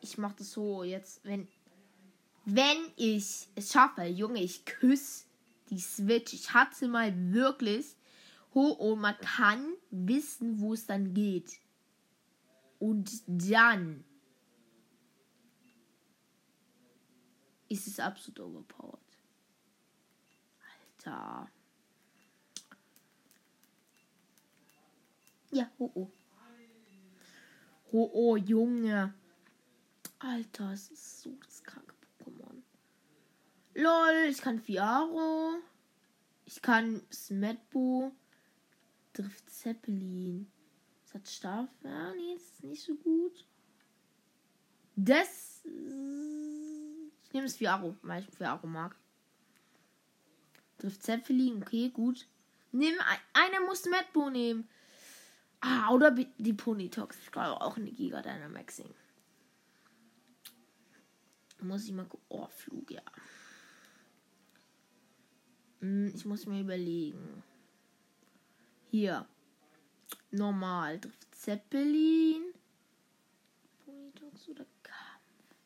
Ich 0.00 0.16
mach 0.16 0.32
das 0.32 0.52
so 0.52 0.82
jetzt, 0.82 1.24
wenn 1.24 1.46
wenn 2.54 2.92
ich 2.96 3.48
es 3.54 3.72
schaffe, 3.72 4.04
Junge, 4.04 4.42
ich 4.42 4.64
küsse 4.64 5.24
die 5.70 5.80
Switch. 5.80 6.32
Ich 6.32 6.52
hatte 6.52 6.88
mal 6.88 7.12
wirklich 7.32 7.96
Ho-Oh, 8.54 8.96
man 8.96 9.16
kann 9.18 9.74
wissen, 9.90 10.60
wo 10.60 10.74
es 10.74 10.86
dann 10.86 11.14
geht. 11.14 11.60
Und 12.78 13.22
dann 13.26 14.04
ist 17.68 17.86
es 17.86 18.00
absolut 18.00 18.40
overpowered. 18.40 18.98
Alter. 21.04 21.50
Ja, 25.52 25.70
ho 25.78 25.90
oh. 25.94 26.10
Ho 27.92 28.10
oh, 28.12 28.36
Junge. 28.36 29.14
Alter, 30.18 30.72
es 30.72 30.90
ist 30.90 31.22
so 31.22 31.30
Pokémon. 31.30 31.89
Lol, 33.74 34.28
ich 34.28 34.38
kann 34.38 34.60
Fiaro. 34.60 35.54
Ich 36.44 36.60
kann 36.60 37.02
Smetbo. 37.12 38.12
Drift 39.12 39.50
Zeppelin. 39.50 40.50
Das 41.04 41.14
hat 41.14 41.28
Staff. 41.28 41.68
Ja, 41.82 42.12
nee, 42.14 42.34
das 42.34 42.42
ist 42.42 42.64
nicht 42.64 42.82
so 42.82 42.94
gut. 42.94 43.46
Das. 44.96 45.62
Ich 45.64 47.32
nehme 47.32 47.46
das 47.46 47.56
Fiaro, 47.56 47.96
weil 48.02 48.22
ich 48.22 48.36
Fiaro 48.36 48.66
mag. 48.66 48.96
Drift 50.78 51.02
Zeppelin, 51.02 51.62
okay, 51.62 51.90
gut. 51.90 52.26
Nimm, 52.72 52.94
einer 53.32 53.60
muss 53.66 53.84
Medbo 53.86 54.30
nehmen. 54.30 54.68
Ah, 55.60 55.90
oder 55.90 56.10
die 56.10 56.52
Ponytox. 56.52 57.18
Ich 57.22 57.30
glaube 57.30 57.60
auch 57.60 57.76
eine 57.76 57.90
Giga 57.90 58.22
Dynamaxing. 58.22 58.94
Muss 61.60 61.84
ich 61.84 61.92
mal 61.92 62.06
gucken. 62.06 62.24
Oh, 62.28 62.46
Flug, 62.46 62.90
ja. 62.90 63.02
Hm, 65.80 66.12
ich 66.14 66.24
muss 66.24 66.46
mir 66.46 66.60
überlegen. 66.60 67.42
Hier. 68.90 69.26
Normal. 70.30 71.00
Drift 71.00 71.34
Zeppelin. 71.34 72.42
Ponytox 73.84 74.48
oder 74.48 74.66
Kampf. 74.82 75.56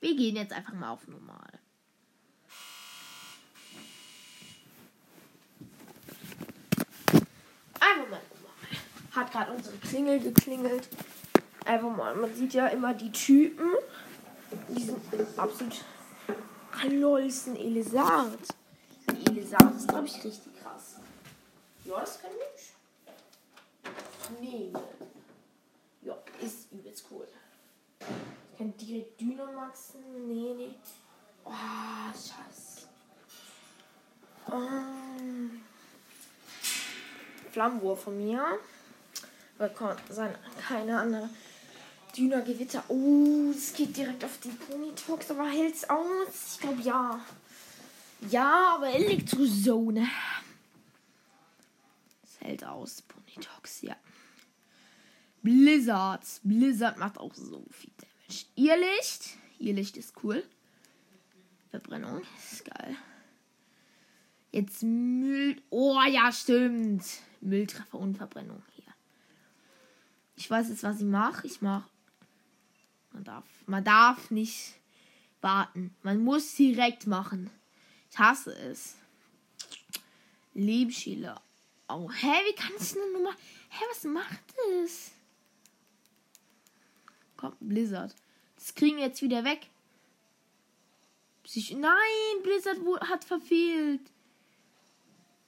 Wir 0.00 0.16
gehen 0.16 0.36
jetzt 0.36 0.52
einfach 0.52 0.74
mal 0.74 0.90
auf 0.90 1.06
normal. 1.08 1.50
Einfach 7.80 8.10
mal 8.10 8.20
normal. 8.20 9.12
Hat 9.12 9.32
gerade 9.32 9.52
unsere 9.52 9.76
Klingel 9.78 10.20
geklingelt. 10.20 10.88
Einfach 11.64 11.96
mal. 11.96 12.14
Man 12.14 12.34
sieht 12.34 12.52
ja 12.52 12.66
immer 12.68 12.92
die 12.92 13.12
Typen. 13.12 13.70
Die 14.68 14.82
sind 14.82 14.98
absolut. 15.38 15.84
Lolsten 16.88 17.56
Elisard. 17.56 18.38
Die 19.30 19.38
Elisard 19.38 19.76
ist, 19.76 19.88
glaube 19.88 20.06
ich, 20.06 20.24
richtig 20.24 20.60
krass. 20.60 20.96
Ja, 21.84 22.00
das 22.00 22.20
kann 22.20 22.32
ich 22.56 24.40
nehmen. 24.40 24.76
Ja, 26.02 26.16
ist 26.40 26.72
übelst 26.72 27.04
cool. 27.10 27.28
Ich 28.00 28.58
kann 28.58 28.76
direkt 28.76 29.20
Dynamaxen. 29.20 30.00
Nee, 30.26 30.54
nee. 30.54 30.74
Oh, 31.44 31.52
scheiße. 32.12 32.88
Um, 34.46 35.62
Flammenwurf 37.52 38.02
von 38.02 38.18
mir. 38.18 38.58
Weil 39.58 39.72
sein 40.08 40.34
keine 40.60 40.98
andere. 40.98 41.30
Düner. 42.16 42.44
Oh, 42.88 43.52
es 43.56 43.72
geht 43.74 43.96
direkt 43.96 44.24
auf 44.24 44.38
die 44.42 44.48
Ponytox, 44.48 45.30
aber 45.30 45.46
hält's 45.46 45.88
aus? 45.88 46.54
Ich 46.54 46.60
glaube 46.60 46.82
ja. 46.82 47.20
Ja, 48.28 48.74
aber 48.76 48.88
Elektrozone. 48.88 50.06
Es 52.22 52.40
hält 52.40 52.64
aus, 52.64 53.02
Ponytox, 53.02 53.82
ja. 53.82 53.96
Blizzard. 55.42 56.24
Blizzard 56.42 56.98
macht 56.98 57.18
auch 57.18 57.34
so 57.34 57.64
viel 57.70 57.92
Damage. 57.96 58.46
Ihr 58.56 58.76
Licht. 58.76 59.36
Ihr 59.58 59.74
Licht 59.74 59.96
ist 59.96 60.14
cool. 60.22 60.44
Verbrennung. 61.70 62.22
Ist 62.36 62.64
geil. 62.64 62.96
Jetzt 64.52 64.82
Müll. 64.82 65.62
Oh 65.70 66.00
ja, 66.08 66.32
stimmt. 66.32 67.04
Mülltreffer 67.40 67.98
und 67.98 68.16
Verbrennung 68.16 68.62
hier. 68.74 68.92
Ich 70.36 70.50
weiß 70.50 70.68
jetzt, 70.68 70.82
was 70.82 71.00
ich 71.00 71.06
mache. 71.06 71.46
Ich 71.46 71.62
mache. 71.62 71.88
Man 73.12 73.24
darf. 73.24 73.44
Man 73.66 73.84
darf 73.84 74.30
nicht 74.30 74.74
warten. 75.40 75.94
Man 76.02 76.22
muss 76.22 76.54
direkt 76.54 77.06
machen. 77.06 77.50
Ich 78.10 78.18
hasse 78.18 78.52
es. 78.52 78.96
Lebensschäler. 80.54 81.40
Oh, 81.88 82.10
hä, 82.10 82.32
wie 82.46 82.54
kann 82.54 82.72
ich 82.78 82.92
eine 82.96 83.12
Nummer. 83.12 83.32
Hä, 83.70 83.84
was 83.90 84.04
macht 84.04 84.54
es? 84.82 85.12
Komm, 87.36 87.56
Blizzard. 87.60 88.14
Das 88.56 88.74
kriegen 88.74 88.96
wir 88.96 89.04
jetzt 89.04 89.22
wieder 89.22 89.44
weg. 89.44 89.66
Psych 91.44 91.72
Nein, 91.72 92.42
Blizzard 92.42 92.78
hat 93.08 93.24
verfehlt. 93.24 94.02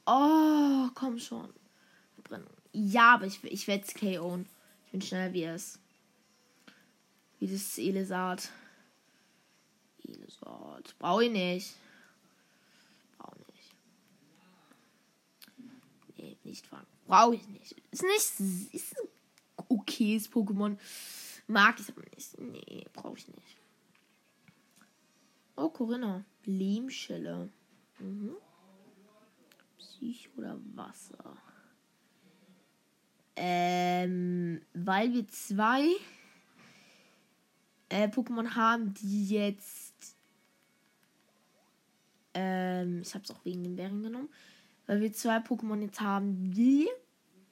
Oh, 0.07 0.89
komm 0.95 1.19
schon. 1.19 1.53
Ja, 2.73 3.15
aber 3.15 3.27
ich, 3.27 3.45
ich 3.45 3.69
werde 3.69 3.85
es 3.85 3.95
KO'en. 3.95 4.47
Ich 4.87 4.93
bin 4.93 5.03
schneller 5.03 5.33
wie 5.33 5.45
es. 5.45 5.79
Wie 7.39 7.47
das 7.47 7.77
Elisard. 7.79 8.51
Elisard. 10.05 10.95
Brauche 10.99 11.25
ich 11.25 11.31
nicht. 11.31 11.75
Brauche 13.19 13.37
ich 13.41 13.55
nicht. 13.55 13.75
Nee, 16.17 16.37
nicht 16.53 16.67
fangen. 16.67 16.87
Brauche 17.07 17.35
ich 17.35 17.49
nicht. 17.49 17.75
Ist 17.91 18.03
nicht. 18.03 18.75
Ist 18.75 18.95
ein 18.99 19.09
okayes 19.69 20.31
Pokémon. 20.31 20.79
Mag 21.47 21.81
ich 21.81 21.89
aber 21.89 22.03
nicht. 22.15 22.39
Nee, 22.39 22.85
brauche 22.93 23.17
ich 23.17 23.27
nicht. 23.29 23.57
Oh, 25.57 25.71
Corinna. 25.71 26.25
Lehmschelle. 26.45 27.51
Mhm. 27.99 28.37
Psych 29.79 30.29
oder 30.37 30.61
Wasser? 30.75 31.37
Ähm, 33.35 34.61
weil 34.75 35.13
wir 35.15 35.27
zwei 35.29 35.89
äh, 37.89 38.09
Pokémon 38.09 38.55
haben, 38.55 38.93
die 38.95 39.27
jetzt. 39.29 40.17
Ähm, 42.35 43.01
ich 43.03 43.15
habe 43.15 43.25
es 43.25 43.31
auch 43.31 43.45
wegen 43.45 43.63
den 43.63 43.77
Bären 43.77 44.03
genommen. 44.03 44.29
Weil 44.87 45.01
wir 45.01 45.13
zwei 45.13 45.39
Pokémon 45.39 45.81
jetzt 45.81 46.01
haben, 46.01 46.51
die. 46.53 46.89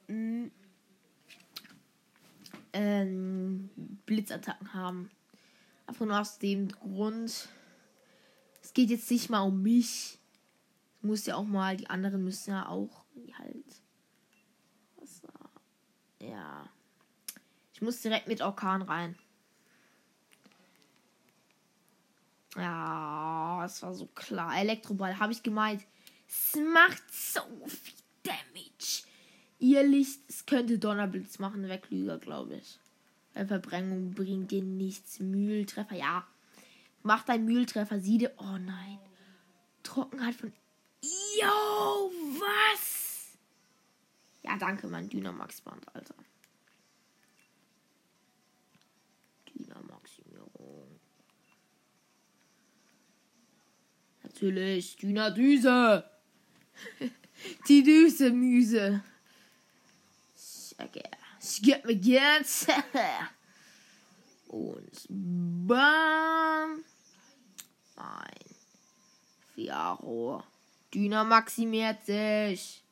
Mm, 0.07 0.47
ähm, 2.73 3.69
Blitzattacken 4.05 4.73
haben. 4.73 5.09
Einfach 5.87 6.05
nur 6.05 6.19
aus 6.19 6.39
dem 6.39 6.69
Grund. 6.69 7.49
Es 8.61 8.73
geht 8.73 8.89
jetzt 8.89 9.09
nicht 9.11 9.29
mal 9.29 9.41
um 9.41 9.61
mich. 9.61 10.19
Es 10.97 11.03
muss 11.03 11.25
ja 11.25 11.35
auch 11.35 11.45
mal, 11.45 11.77
die 11.77 11.89
anderen 11.89 12.23
müssen 12.23 12.51
ja 12.51 12.67
auch 12.67 13.05
halt. 13.37 13.81
Ja. 16.21 16.69
Ich 17.73 17.81
muss 17.81 18.01
direkt 18.01 18.27
mit 18.27 18.41
Orkan 18.41 18.83
rein. 18.83 19.17
Ja, 22.55 23.63
es 23.65 23.81
war 23.81 23.93
so 23.93 24.05
klar. 24.07 24.55
Elektroball 24.57 25.17
habe 25.19 25.31
ich 25.31 25.41
gemeint. 25.41 25.85
Es 26.31 26.55
macht 26.55 27.03
so 27.13 27.41
viel 27.67 27.93
Damage. 28.23 29.03
Ihr 29.59 29.83
Licht, 29.83 30.21
es 30.29 30.45
könnte 30.45 30.79
Donnerblitz 30.79 31.39
machen, 31.39 31.67
Weglüger, 31.67 32.17
glaube 32.19 32.55
ich. 32.55 32.79
Weil 33.33 33.47
Verbrennung 33.47 34.13
bringt 34.13 34.51
dir 34.51 34.63
nichts. 34.63 35.19
Mühltreffer, 35.19 35.95
ja. 35.95 36.25
Macht 37.03 37.29
ein 37.29 37.43
Mühltreffer, 37.43 37.99
siede. 37.99 38.33
Oh 38.37 38.57
nein. 38.57 38.99
Trockenheit 39.83 40.35
von. 40.35 40.53
Yo, 41.01 42.11
was? 42.39 43.37
Ja, 44.43 44.57
danke, 44.57 44.87
mein 44.87 45.09
Dynamax-Band, 45.09 45.93
Alter. 45.93 46.15
Dynamaximierung. 49.53 50.99
Natürlich, 54.23 54.95
Dynadüse. 54.95 56.10
Die 57.67 57.83
Düse 57.83 58.31
Müse. 58.31 59.03
Ich 61.41 61.61
geb 61.61 61.85
mir 61.85 61.93
jetzt. 61.93 62.67
Und 64.47 65.07
bam. 65.09 66.83
Ein. 67.95 68.55
Fiaro. 69.55 70.43
Düna 70.93 71.23
maximiert 71.23 72.05
sich. 72.05 72.83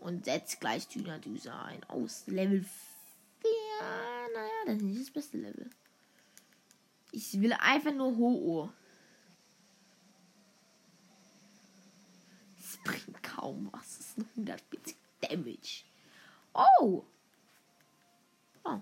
Und 0.00 0.24
setzt 0.24 0.60
gleich 0.60 0.86
Dynadüse 0.88 1.54
ein. 1.54 1.82
Aus 1.84 2.24
Level 2.26 2.64
4. 3.40 3.50
Naja, 4.34 4.50
das 4.66 4.76
ist 4.76 4.82
nicht 4.82 5.00
das 5.00 5.10
beste 5.10 5.38
Level. 5.38 5.70
Ich 7.12 7.40
will 7.40 7.52
einfach 7.54 7.92
nur 7.92 8.16
Ho-Oh. 8.16 8.70
Es 12.58 12.78
was. 13.72 13.98
Es 13.98 14.00
ist 14.00 14.18
nur 14.18 14.26
140 14.36 14.96
Damage. 15.20 15.84
Oh! 16.54 17.04
Oh. 18.64 18.80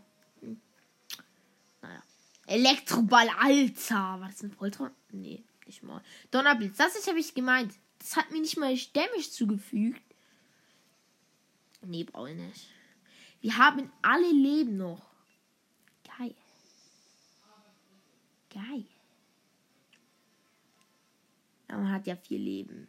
Naja. 1.82 2.02
Elektroball, 2.46 3.28
Alter. 3.38 4.20
War 4.20 4.28
das 4.28 4.42
ein 4.42 4.52
Volltraum? 4.52 4.90
Nee, 5.10 5.42
nicht 5.66 5.82
mal. 5.82 6.02
Donnerblitz, 6.30 6.76
das 6.76 7.06
habe 7.06 7.18
ich 7.18 7.34
gemeint. 7.34 7.74
Das 7.98 8.16
hat 8.16 8.30
mir 8.30 8.40
nicht 8.40 8.56
mal 8.56 8.76
Damage 8.92 9.30
zugefügt. 9.30 10.02
Nee, 11.82 12.04
brauche 12.04 12.30
ich 12.30 12.36
nicht. 12.36 12.68
Wir 13.40 13.58
haben 13.58 13.92
alle 14.02 14.30
Leben 14.30 14.76
noch. 14.76 15.02
Geil. 16.16 16.34
Geil. 18.50 18.84
Ja, 21.68 21.76
man 21.76 21.92
hat 21.92 22.06
ja 22.06 22.16
vier 22.16 22.38
Leben. 22.38 22.88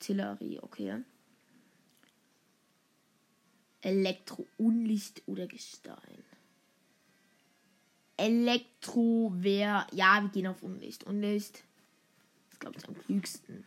Artillerie, 0.00 0.58
okay. 0.60 1.04
Elektro, 3.82 4.46
Unlicht 4.56 5.22
oder 5.26 5.46
Gestein. 5.46 6.24
Elektro 8.16 9.30
wäre. 9.34 9.86
Ja, 9.92 10.22
wir 10.22 10.30
gehen 10.30 10.46
auf 10.46 10.62
Unlicht. 10.62 11.04
Unlicht 11.04 11.64
ist, 12.50 12.60
glaube 12.60 12.78
ich, 12.78 12.88
am 12.88 12.98
klügsten. 12.98 13.66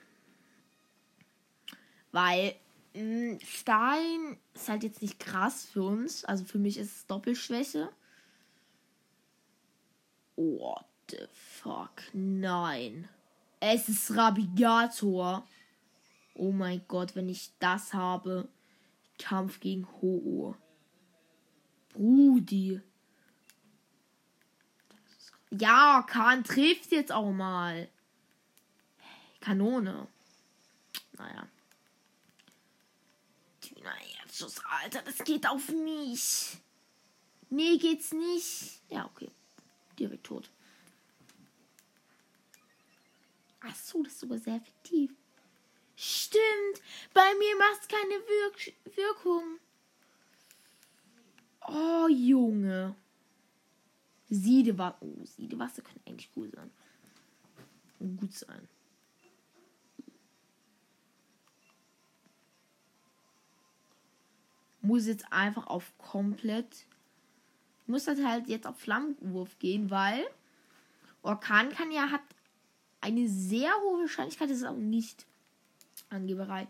Weil 2.12 2.56
mh, 2.96 3.00
hm, 3.00 3.40
Stein 3.46 4.38
ist 4.56 4.70
halt 4.70 4.84
jetzt 4.84 5.04
nicht 5.04 5.20
krass 5.20 5.66
für 5.66 5.84
uns. 5.84 6.26
Also 6.26 6.46
für 6.46 6.60
mich 6.60 6.78
ist 6.78 6.96
es 6.96 7.08
Doppelschwäche. 7.08 7.90
What 10.36 10.86
the 11.12 11.28
fuck? 11.32 11.92
Nein. 12.14 13.08
Es 13.60 13.88
ist 13.88 14.16
Rabigator. 14.16 15.48
Oh 16.34 16.52
mein 16.52 16.82
Gott, 16.88 17.16
wenn 17.16 17.30
ich 17.30 17.52
das 17.60 17.94
habe. 17.94 18.50
Kampf 19.20 19.60
gegen 19.60 19.88
Ho-Oh. 20.02 20.56
Brudi. 21.90 22.82
Ja, 25.52 26.04
Kahn 26.08 26.44
trifft 26.44 26.92
jetzt 26.92 27.12
auch 27.12 27.32
mal. 27.32 27.88
Kanone. 29.40 30.08
Naja. 31.18 31.48
Herzschuss, 34.34 34.62
Alter, 34.66 35.04
das 35.04 35.20
geht 35.20 35.48
auf 35.48 35.70
mich. 35.70 36.58
Nee, 37.50 37.78
geht's 37.78 38.12
nicht. 38.14 38.82
Ja, 38.90 39.06
okay. 39.06 39.30
Direkt 40.00 40.26
tot. 40.26 40.50
Ach 43.62 43.76
so, 43.76 44.02
das 44.02 44.14
ist 44.14 44.20
sogar 44.22 44.40
sehr 44.40 44.56
effektiv. 44.56 45.12
Stimmt, 46.06 46.82
bei 47.14 47.34
mir 47.40 47.56
macht 47.58 47.82
es 47.82 47.88
keine 47.88 48.16
Wirk 48.28 48.74
Wirkung. 48.94 49.58
Oh, 51.66 52.10
Junge. 52.10 52.94
Siedewasser. 54.28 54.98
Oh, 55.00 55.24
Siedewasser 55.24 55.82
können 55.82 56.02
eigentlich 56.06 56.30
cool 56.36 56.52
sein. 56.54 56.72
Gut 58.00 58.34
sein. 58.34 58.68
Muss 64.82 65.08
jetzt 65.08 65.32
einfach 65.32 65.68
auf 65.68 65.98
komplett. 65.98 66.86
Muss 67.88 68.04
das 68.04 68.22
halt 68.22 68.50
jetzt 68.50 68.68
auf 68.68 68.78
Flammenwurf 68.78 69.58
gehen, 69.58 69.90
weil 69.90 70.26
Orkan 71.22 71.70
kann 71.70 71.94
ja 71.94 72.12
hat 72.12 72.24
eine 73.00 73.30
sehr 73.30 73.72
hohe 73.84 74.02
Wahrscheinlichkeit, 74.02 74.50
das 74.50 74.58
ist 74.58 74.66
auch 74.66 74.76
nicht 74.76 75.26
Angeberei. 76.14 76.68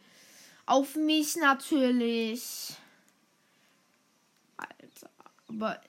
Auf 0.65 0.95
mich 0.95 1.35
natürlich. 1.35 2.75
Alter. 4.57 5.09
Aber 5.47 5.81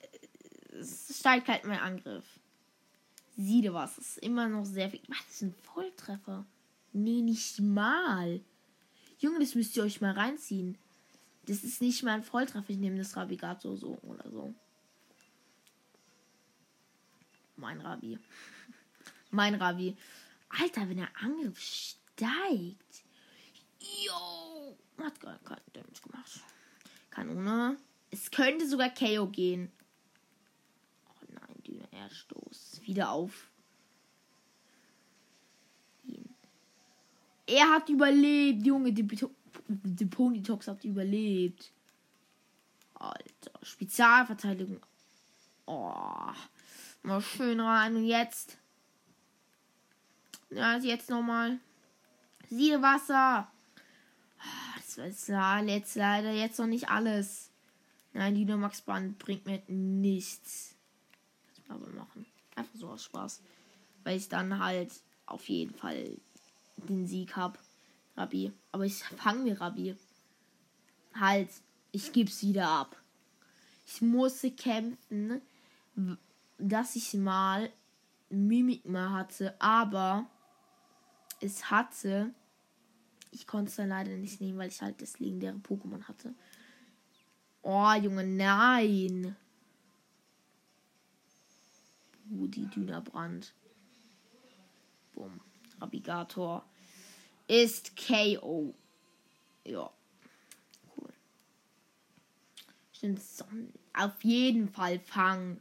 es 0.71 1.17
steigt 1.17 1.47
halt 1.47 1.65
mein 1.65 1.79
Angriff. 1.79 2.25
Sieh 3.37 3.71
was. 3.71 3.97
Ist 3.97 4.17
immer 4.19 4.47
noch 4.47 4.65
sehr 4.65 4.89
viel. 4.89 5.01
Was 5.07 5.29
ist 5.29 5.41
ein 5.43 5.55
Volltreffer? 5.63 6.45
Nee, 6.93 7.21
nicht 7.21 7.59
mal. 7.59 8.41
Junge, 9.19 9.39
das 9.39 9.55
müsst 9.55 9.75
ihr 9.75 9.83
euch 9.83 10.01
mal 10.01 10.13
reinziehen. 10.13 10.77
Das 11.45 11.63
ist 11.63 11.81
nicht 11.81 12.03
mal 12.03 12.13
ein 12.13 12.23
Volltreffer. 12.23 12.69
Ich 12.69 12.77
nehme 12.77 12.97
das 12.97 13.15
Rabigato 13.15 13.75
so 13.75 13.97
oder 14.03 14.29
so. 14.29 14.53
Mein 17.57 17.79
Rabi. 17.81 18.17
mein 19.31 19.55
Rabi. 19.55 19.95
Alter, 20.49 20.89
wenn 20.89 20.97
der 20.97 21.11
Angriff 21.21 21.59
steigt. 21.59 23.04
Yo! 24.03 24.77
Hat 25.03 25.19
gar 25.19 25.37
keinen 25.39 25.73
Damage 25.73 26.01
gemacht. 26.01 26.43
Kanone. 27.09 27.77
Es 28.11 28.31
könnte 28.31 28.67
sogar 28.67 28.89
KO 28.89 29.27
gehen. 29.27 29.71
Oh 31.07 31.25
nein, 31.33 31.63
Düne 31.65 31.87
Erdstoß. 31.91 32.81
Wieder 32.83 33.11
auf. 33.11 33.49
Er 37.47 37.69
hat 37.69 37.89
überlebt, 37.89 38.65
Junge. 38.65 38.91
Die, 38.91 39.07
die 39.67 40.05
Ponytox 40.05 40.67
hat 40.67 40.83
überlebt. 40.83 41.71
Alter. 42.95 43.51
Spezialverteidigung. 43.61 44.81
Oh. 45.65 46.31
Mal 47.03 47.21
schön 47.21 47.59
rein. 47.59 47.95
Und 47.95 48.05
jetzt. 48.05 48.57
Ja, 50.49 50.77
jetzt 50.77 51.09
nochmal. 51.09 51.59
Siehe 52.49 52.81
Wasser. 52.81 53.51
Das 54.95 55.07
ist 55.07 55.27
jetzt 55.29 55.95
leider 55.95 56.31
jetzt 56.31 56.59
noch 56.59 56.67
nicht 56.67 56.89
alles. 56.89 57.51
Nein, 58.13 58.35
die 58.35 58.45
Max 58.45 58.81
Band 58.81 59.19
bringt 59.19 59.45
mir 59.45 59.61
nichts. 59.67 60.75
Das 61.67 61.79
mal 61.79 61.89
machen. 61.89 62.25
Einfach 62.55 62.75
so 62.75 62.89
aus 62.89 63.03
Spaß. 63.03 63.41
Weil 64.03 64.17
ich 64.17 64.29
dann 64.29 64.59
halt 64.59 64.91
auf 65.25 65.49
jeden 65.49 65.73
Fall 65.73 66.17
den 66.77 67.07
Sieg 67.07 67.35
habe. 67.35 67.59
Rabbi. 68.15 68.53
Aber 68.71 68.85
ich 68.85 69.03
fange 69.03 69.43
mir 69.43 69.59
Rabbi. 69.59 69.95
Halt, 71.13 71.49
ich 71.91 72.13
geb's 72.13 72.41
wieder 72.41 72.69
ab. 72.69 72.95
Ich 73.85 74.01
musste 74.01 74.51
kämpfen, 74.51 75.41
dass 76.57 76.95
ich 76.95 77.13
mal 77.13 77.69
Mimik 78.29 78.85
mal 78.85 79.11
hatte, 79.11 79.59
aber 79.59 80.25
es 81.41 81.69
hatte 81.69 82.33
ich 83.35 83.47
konnte 83.47 83.69
es 83.69 83.75
dann 83.75 83.89
leider 83.89 84.15
nicht 84.15 84.39
nehmen, 84.39 84.57
weil 84.57 84.69
ich 84.69 84.81
halt 84.81 85.01
das 85.01 85.19
legendäre 85.19 85.57
Pokémon 85.57 86.03
hatte. 86.03 86.33
Oh, 87.61 87.91
Junge, 87.93 88.23
nein. 88.23 89.35
Uh, 92.31 92.47
die 92.47 92.65
Dünerbrand. 92.67 93.53
Bumm. 95.13 95.41
Rabigator 95.81 96.63
ist 97.47 97.93
KO. 97.97 98.73
Ja. 99.65 99.91
Cool. 100.95 101.13
Stimmt, 102.93 103.21
auf 103.93 104.23
jeden 104.23 104.69
Fall 104.69 104.99
fangen. 104.99 105.59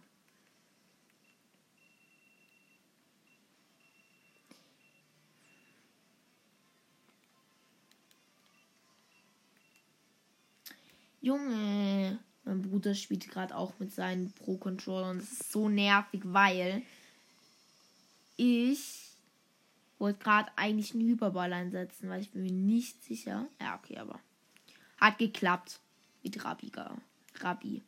Junge, 11.25 12.19
mein 12.45 12.61
Bruder 12.61 12.95
spielt 12.95 13.31
gerade 13.31 13.57
auch 13.57 13.79
mit 13.79 13.95
seinen 13.95 14.31
Pro-Controllern 14.33 15.17
es 15.17 15.33
ist 15.33 15.53
so 15.53 15.71
nervig, 15.71 16.21
weil 16.27 16.83
ich 18.37 19.17
wollte 19.99 20.23
gerade 20.23 20.53
eigentlich 20.57 20.93
einen 20.93 21.09
Hyperball 21.09 21.51
einsetzen, 21.55 22.11
weil 22.11 22.21
ich 22.21 22.31
bin 22.33 22.43
mir 22.43 22.53
nicht 22.53 23.03
sicher. 23.03 23.49
Ja, 23.59 23.75
okay, 23.77 23.97
aber 23.97 24.21
hat 24.99 25.17
geklappt 25.17 25.81
mit 26.23 26.45
Rabiga. 26.45 26.95
Rabi. 27.37 27.83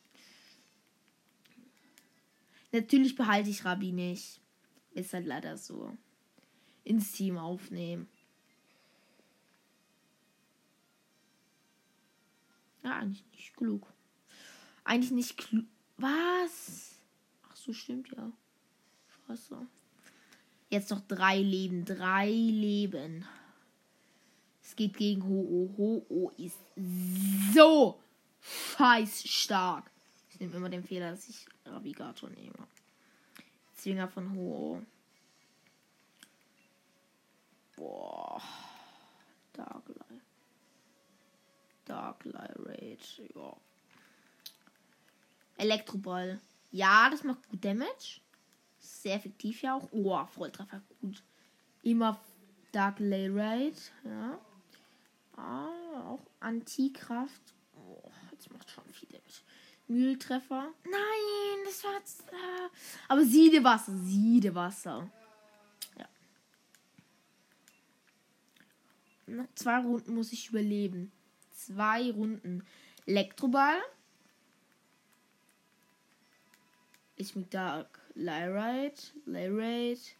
Natürlich 2.72 3.16
behalte 3.16 3.50
ich 3.50 3.66
Rabi 3.66 3.92
nicht. 3.92 4.40
Ist 4.94 5.12
halt 5.12 5.26
leider 5.26 5.58
so. 5.58 5.94
Ins 6.84 7.12
Team 7.12 7.36
aufnehmen. 7.36 8.08
Ja, 12.86 12.98
eigentlich 12.98 13.24
nicht 13.32 13.56
klug. 13.56 13.92
Eigentlich 14.84 15.10
nicht 15.10 15.36
klug. 15.36 15.64
Was? 15.96 16.94
Ach 17.50 17.56
so, 17.56 17.72
stimmt 17.72 18.08
ja. 18.16 18.30
Scheiße. 19.26 19.66
Jetzt 20.70 20.90
noch 20.90 21.00
drei 21.00 21.38
Leben. 21.38 21.84
Drei 21.84 22.30
Leben. 22.30 23.26
Es 24.62 24.76
geht 24.76 24.96
gegen 24.96 25.24
Ho-Oh. 25.24 25.74
Ho-Oh 25.76 26.30
ist 26.36 26.60
so 27.52 28.00
scheiß 28.76 29.26
stark. 29.26 29.90
Ich 30.30 30.38
nehme 30.38 30.54
immer 30.54 30.68
den 30.68 30.84
Fehler, 30.84 31.10
dass 31.10 31.28
ich 31.28 31.44
Navigator 31.64 32.30
nehme. 32.30 32.68
Zwinger 33.74 34.06
von 34.06 34.32
Ho-Oh. 34.32 34.80
Boah. 37.74 38.40
Darklight. 39.54 40.05
Darklight 41.86 42.54
Rage. 42.56 43.28
Ja. 43.34 43.56
Elektroball. 45.56 46.40
Ja, 46.70 47.08
das 47.10 47.24
macht 47.24 47.48
gut 47.48 47.64
Damage. 47.64 48.20
Sehr 48.78 49.14
effektiv 49.14 49.62
ja 49.62 49.74
auch. 49.74 49.88
Oh, 49.92 50.24
Volltreffer 50.26 50.82
gut. 51.00 51.22
Immer 51.82 52.20
Dark 52.72 52.98
Lay 52.98 53.28
Raid. 53.28 53.92
Ja. 54.04 54.38
Ah, 55.36 56.10
auch 56.10 56.26
Antikraft. 56.40 57.54
Oh, 57.74 58.10
jetzt 58.32 58.52
macht 58.52 58.70
schon 58.70 58.84
viel 58.92 59.08
Damage. 59.08 59.42
Mühltreffer. 59.88 60.72
Nein, 60.84 61.64
das 61.64 61.84
war. 61.84 61.94
Äh, 61.94 62.68
aber 63.08 63.24
Siedewasser. 63.24 63.96
Siedewasser. 63.98 65.10
Ja. 65.98 66.08
Noch 69.26 69.46
zwei 69.54 69.78
Runden 69.78 70.14
muss 70.14 70.32
ich 70.32 70.48
überleben. 70.48 71.12
Zwei 71.66 72.12
Runden. 72.12 72.64
Elektroball. 73.06 73.80
Ich 77.16 77.34
mit 77.34 77.52
Dark 77.52 78.00
Lyrite. 78.14 79.12
Lyrite. 79.24 80.12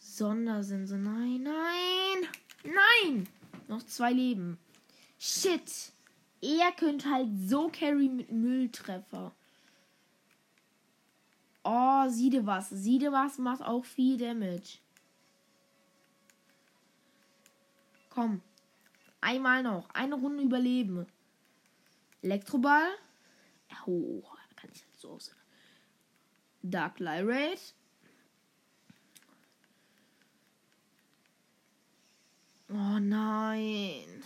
Sondersensor. 0.00 0.98
Nein, 0.98 1.44
nein. 1.44 2.28
Nein. 2.64 3.28
Noch 3.68 3.84
zwei 3.84 4.12
Leben. 4.12 4.58
Shit. 5.20 5.92
Er 6.42 6.72
könnte 6.72 7.08
halt 7.08 7.28
so 7.46 7.68
carry 7.68 8.08
mit 8.08 8.32
Mülltreffer. 8.32 9.32
Oh, 11.62 12.08
Siedewasser. 12.08 12.76
Siedewasser 12.76 13.42
macht 13.42 13.62
auch 13.62 13.84
viel 13.84 14.16
Damage. 14.16 14.78
Komm. 18.08 18.42
Einmal 19.20 19.62
noch. 19.62 19.88
Eine 19.90 20.14
Runde 20.14 20.42
überleben. 20.42 21.06
Elektroball. 22.22 22.90
Oh, 23.86 24.22
kann 24.56 24.70
ich 24.72 24.84
halt 24.84 24.96
so 24.96 25.10
aussehen. 25.12 25.36
Dark 26.62 26.98
Lyrate. 27.00 27.60
Oh 32.68 32.98
nein. 33.00 34.22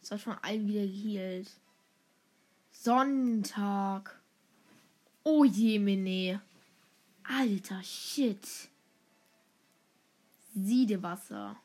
Das 0.00 0.10
war 0.12 0.18
schon 0.18 0.38
allen 0.42 0.66
wieder 0.66 0.86
geheilt. 0.86 1.50
Sonntag. 2.72 4.20
Oh 5.22 5.44
je, 5.44 5.78
Mene. 5.78 6.40
Alter 7.24 7.82
Shit. 7.82 8.68
Siedewasser. 10.54 11.56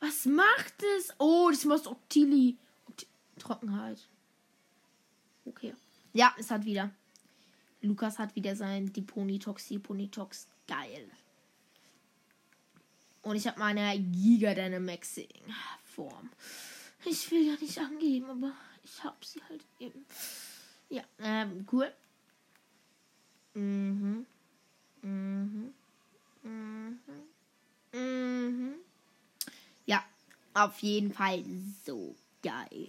Was 0.00 0.26
macht 0.26 0.82
es? 0.96 1.14
Oh, 1.18 1.48
das 1.50 1.64
muss 1.64 1.86
Octili. 1.86 2.56
Oct 2.86 3.06
Trockenheit. 3.38 4.08
Okay. 5.44 5.74
Ja, 6.12 6.34
es 6.38 6.50
hat 6.50 6.64
wieder. 6.64 6.90
Lukas 7.80 8.18
hat 8.18 8.34
wieder 8.34 8.56
sein 8.56 8.92
Deponitox, 8.92 9.68
Deponitox. 9.68 10.46
Geil. 10.66 11.10
Und 13.22 13.36
ich 13.36 13.46
habe 13.46 13.58
meine 13.58 13.98
Giga 13.98 14.54
Dynamaxing 14.54 15.28
Form. 15.84 16.30
Ich 17.04 17.30
will 17.30 17.46
ja 17.46 17.54
nicht 17.60 17.78
angeben, 17.78 18.30
aber 18.30 18.52
ich 18.82 19.02
habe 19.04 19.16
sie 19.24 19.40
halt 19.48 19.64
eben. 19.78 20.04
Ja, 20.88 21.02
ähm, 21.20 21.66
cool. 21.72 21.92
Mhm. 23.54 24.26
Mhm. 25.02 25.74
Mhm. 26.42 26.98
Mhm. 27.92 28.74
Auf 30.58 30.80
jeden 30.80 31.12
Fall 31.12 31.44
so 31.86 32.16
geil. 32.42 32.88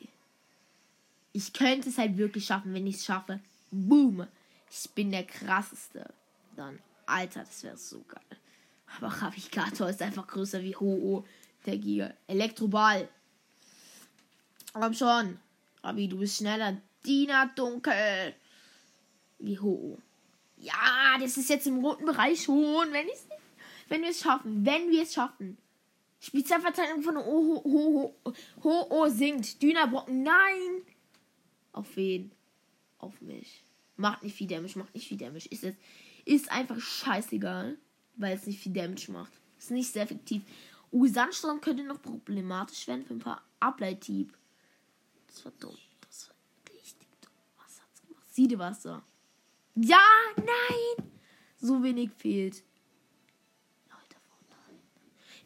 Ich 1.34 1.54
könnte 1.54 1.90
es 1.90 2.00
halt 2.00 2.18
wirklich 2.18 2.46
schaffen, 2.46 2.74
wenn 2.74 2.88
ich 2.88 2.96
es 2.96 3.06
schaffe. 3.06 3.40
Boom. 3.70 4.26
Ich 4.72 4.90
bin 4.92 5.12
der 5.12 5.24
krasseste. 5.24 6.12
Dann, 6.56 6.80
Alter, 7.06 7.42
das 7.42 7.62
wäre 7.64 7.78
so 7.78 8.04
geil. 8.08 8.40
Aber 8.98 9.10
Ravigator 9.10 9.88
ist 9.88 10.02
einfach 10.02 10.26
größer 10.26 10.64
wie 10.64 10.76
Ho-Oh, 10.76 11.24
der 11.68 11.78
Giga. 11.78 12.12
Elektroball. 12.26 13.08
Komm 14.74 14.96
schon. 14.96 15.40
Ravi, 15.84 16.08
du 16.08 16.18
bist 16.18 16.38
schneller. 16.38 16.76
Dina 17.06 17.52
Dunkel. 17.56 18.34
Wie 19.38 19.60
Ho-Oh. 19.60 20.00
Ja, 20.58 21.20
das 21.20 21.38
ist 21.38 21.50
jetzt 21.50 21.68
im 21.68 21.86
roten 21.86 22.06
Bereich 22.06 22.42
schon. 22.42 22.92
Wenn, 22.92 23.08
wenn 23.90 24.02
wir 24.02 24.10
es 24.10 24.22
schaffen. 24.22 24.66
Wenn 24.66 24.90
wir 24.90 25.04
es 25.04 25.14
schaffen. 25.14 25.60
Spezialverteilung 26.20 27.02
von 27.02 27.18
Ho-Oh 27.18 27.64
Ho, 27.64 28.16
Ho, 28.26 28.34
Ho, 28.64 28.90
Ho 28.90 29.10
sinkt. 29.10 29.62
Dynabrocken. 29.62 30.24
Nein. 30.24 30.82
Auf 31.72 31.96
wen? 31.96 32.32
Auf 32.98 33.22
mich. 33.22 33.64
Macht 33.96 34.24
nicht 34.24 34.36
viel 34.36 34.48
Damage, 34.48 34.78
macht 34.80 34.94
nicht 34.94 35.08
viel 35.08 35.18
Damage. 35.18 35.48
Ist, 35.50 35.64
es, 35.64 35.76
ist 36.26 36.52
einfach 36.52 36.80
scheißegal 36.80 37.78
weil 38.20 38.36
es 38.36 38.46
nicht 38.46 38.60
viel 38.60 38.74
Damage 38.74 39.12
macht. 39.12 39.32
Ist 39.58 39.72
nicht 39.72 39.92
sehr 39.92 40.04
effektiv. 40.04 40.44
Uh, 40.92 41.08
Sandsturm 41.08 41.62
könnte 41.62 41.84
noch 41.84 42.02
problematisch 42.02 42.88
werden 42.88 43.06
für 43.06 43.14
ein 43.14 43.20
paar 43.20 43.42
Ableithieb. 43.60 44.38
Das 45.28 45.44
war 45.46 45.54
dumm. 45.60 45.76
Das 46.02 46.30
war 46.30 46.36
richtig 46.74 47.08
dumm. 47.22 47.32
Was 47.58 47.82
hat's 47.82 48.02
gemacht? 48.02 48.26
Siedewasser. 48.34 49.04
Ja, 49.76 50.04
nein! 50.38 51.10
So 51.62 51.82
wenig 51.82 52.12
fehlt. 52.18 52.64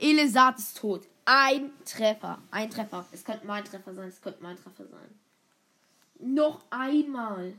Elisat 0.04 0.60
ist 0.60 0.78
tot. 0.78 1.08
Ein 1.24 1.72
Treffer. 1.86 2.42
Ein 2.52 2.70
Treffer. 2.70 3.06
Es 3.14 3.24
könnte 3.24 3.48
mein 3.48 3.64
Treffer 3.64 3.96
sein. 3.96 4.10
Es 4.10 4.22
könnte 4.22 4.44
mein 4.44 4.58
Treffer 4.58 4.86
sein. 4.86 5.20
Noch 6.20 6.62
einmal. 6.70 7.54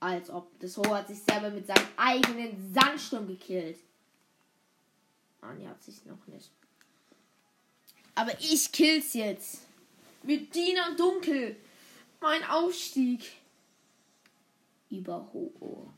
Als 0.00 0.30
ob. 0.30 0.58
Das 0.58 0.76
Ho 0.78 0.94
hat 0.94 1.06
sich 1.08 1.22
selber 1.22 1.50
mit 1.50 1.66
seinem 1.66 1.86
eigenen 1.96 2.74
Sandsturm 2.74 3.28
gekillt. 3.28 3.78
Anja 5.42 5.68
hat 5.68 5.82
sich 5.82 6.04
noch 6.06 6.26
nicht. 6.26 6.50
Aber 8.14 8.32
ich 8.40 8.72
kill's 8.72 9.12
jetzt. 9.14 9.60
Mit 10.22 10.54
Dina 10.54 10.94
Dunkel. 10.96 11.56
Mein 12.20 12.42
Aufstieg. 12.44 13.30
Über 14.90 15.30
Ho. 15.32 15.92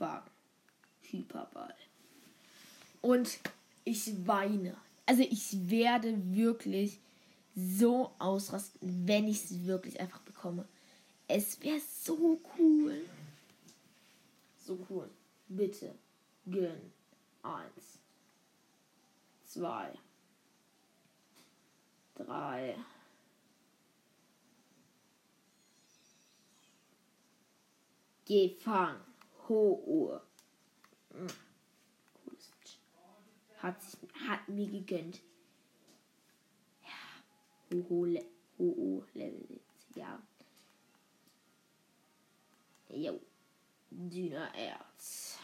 Fuck. 0.00 0.22
Hyperball. 1.02 1.74
Und 3.02 3.38
ich 3.84 4.26
weine. 4.26 4.74
Also 5.04 5.22
ich 5.22 5.68
werde 5.68 6.16
wirklich 6.34 6.98
so 7.54 8.10
ausrasten, 8.18 9.06
wenn 9.06 9.28
ich 9.28 9.44
es 9.44 9.66
wirklich 9.66 10.00
einfach 10.00 10.20
bekomme. 10.20 10.66
Es 11.28 11.60
wäre 11.60 11.80
so 11.80 12.40
cool. 12.58 13.02
So 14.66 14.78
cool. 14.88 15.10
Bitte 15.48 15.94
gönn. 16.46 16.92
Eins. 17.42 17.98
Zwei. 19.44 19.92
Drei. 22.14 22.74
Gefangen. 28.24 29.09
Ho-Uhr. 29.50 30.22
Hm. 31.12 31.26
Hat, 33.58 33.76
hat 34.28 34.48
mir 34.48 34.70
gegönnt. 34.70 35.20
Hoho, 37.72 38.04
Le 38.04 38.24
Hoho 38.58 39.04
Level. 39.14 39.60
Ja. 39.96 40.22
Jo. 42.88 43.20
Erz. 44.54 45.38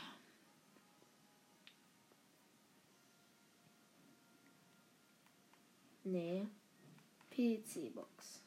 Nee. 6.05 6.47
PC-Box. 7.31 8.41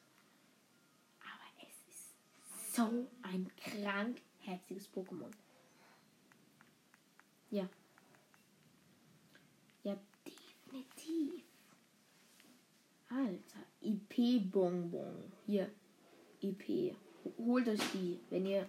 Aber 1.20 1.68
es 1.68 1.94
ist 1.94 2.74
so 2.74 3.06
ein 3.22 3.50
krank 3.56 4.22
herziges 4.40 4.88
Pokémon. 4.90 5.30
Ja. 7.50 7.68
Ja, 9.82 9.98
definitiv. 10.24 11.42
Alter, 13.08 13.66
IP-Bonbon. 13.80 15.32
Hier. 15.46 15.70
IP. 16.42 16.94
Holt 17.38 17.68
euch 17.68 17.80
die, 17.92 18.20
wenn 18.30 18.46
ihr 18.46 18.68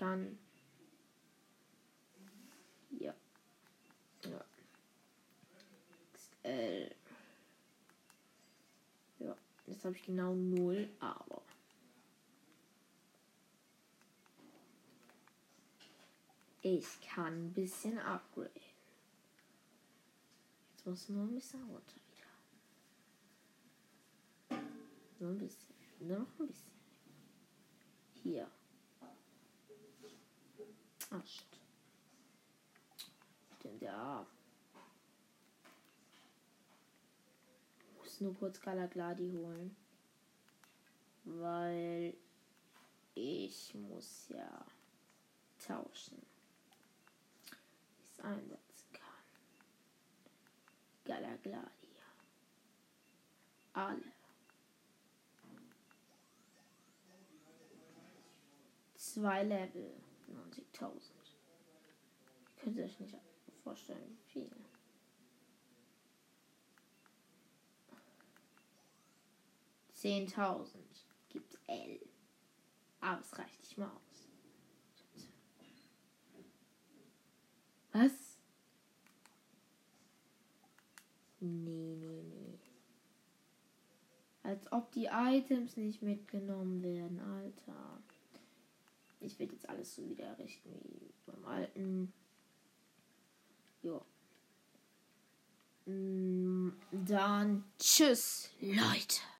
kann. 0.00 0.38
Ja. 2.98 3.14
Ja. 4.24 4.44
XL. 6.14 6.90
Ja, 9.18 9.36
jetzt 9.66 9.84
habe 9.84 9.94
ich 9.94 10.02
genau 10.02 10.34
null, 10.34 10.88
aber. 11.00 11.39
Ich 16.62 17.00
kann 17.00 17.46
ein 17.46 17.52
bisschen 17.54 17.98
upgraden. 17.98 18.50
Jetzt 20.72 20.86
muss 20.86 21.08
nur 21.08 21.24
ein 21.24 21.34
bisschen 21.34 21.62
runter 21.64 21.96
wieder. 24.48 24.60
Nur 25.18 25.30
ein 25.30 25.38
bisschen. 25.38 25.74
Nur 26.00 26.18
noch 26.18 26.38
ein 26.38 26.46
bisschen. 26.46 26.70
Hier. 28.22 28.50
Ach, 31.10 31.26
shit. 31.26 31.46
Stimmt, 33.58 33.82
ja. 33.82 34.26
Muss 37.98 38.20
nur 38.20 38.34
kurz 38.34 38.60
Galagladi 38.60 39.30
holen. 39.32 39.74
Weil 41.24 42.14
ich 43.14 43.74
muss 43.74 44.28
ja 44.28 44.66
tauschen. 45.58 46.29
Einsetzen 48.20 48.92
kann. 48.92 49.24
Galagladi. 51.04 51.88
Alle. 53.72 54.12
Zwei 58.96 59.42
Level. 59.44 59.92
90.000. 60.28 61.00
Könnt 62.56 62.76
ihr 62.76 62.84
euch 62.84 63.00
nicht 63.00 63.16
vorstellen, 63.62 64.18
wie 64.18 64.30
viel. 64.30 64.50
Zehntausend 69.92 71.04
gibt 71.28 71.58
L. 71.66 72.00
Aber 73.00 73.20
es 73.20 73.38
reicht 73.38 73.60
nicht 73.60 73.76
mal 73.76 73.90
aus. 73.90 74.09
Was? 77.92 78.12
Nee, 81.40 81.96
nee, 81.96 82.22
nee. 82.22 82.58
Als 84.42 84.70
ob 84.72 84.92
die 84.92 85.08
Items 85.10 85.76
nicht 85.76 86.02
mitgenommen 86.02 86.82
werden, 86.82 87.20
Alter. 87.20 88.02
Ich 89.20 89.38
werde 89.38 89.52
jetzt 89.52 89.68
alles 89.68 89.94
so 89.94 90.08
wieder 90.08 90.24
errichten 90.24 90.70
wie 90.82 91.12
beim 91.26 91.44
alten. 91.44 92.12
Ja. 93.82 94.00
Mm, 95.86 96.72
dann 96.90 97.64
tschüss, 97.78 98.50
Leute. 98.60 99.20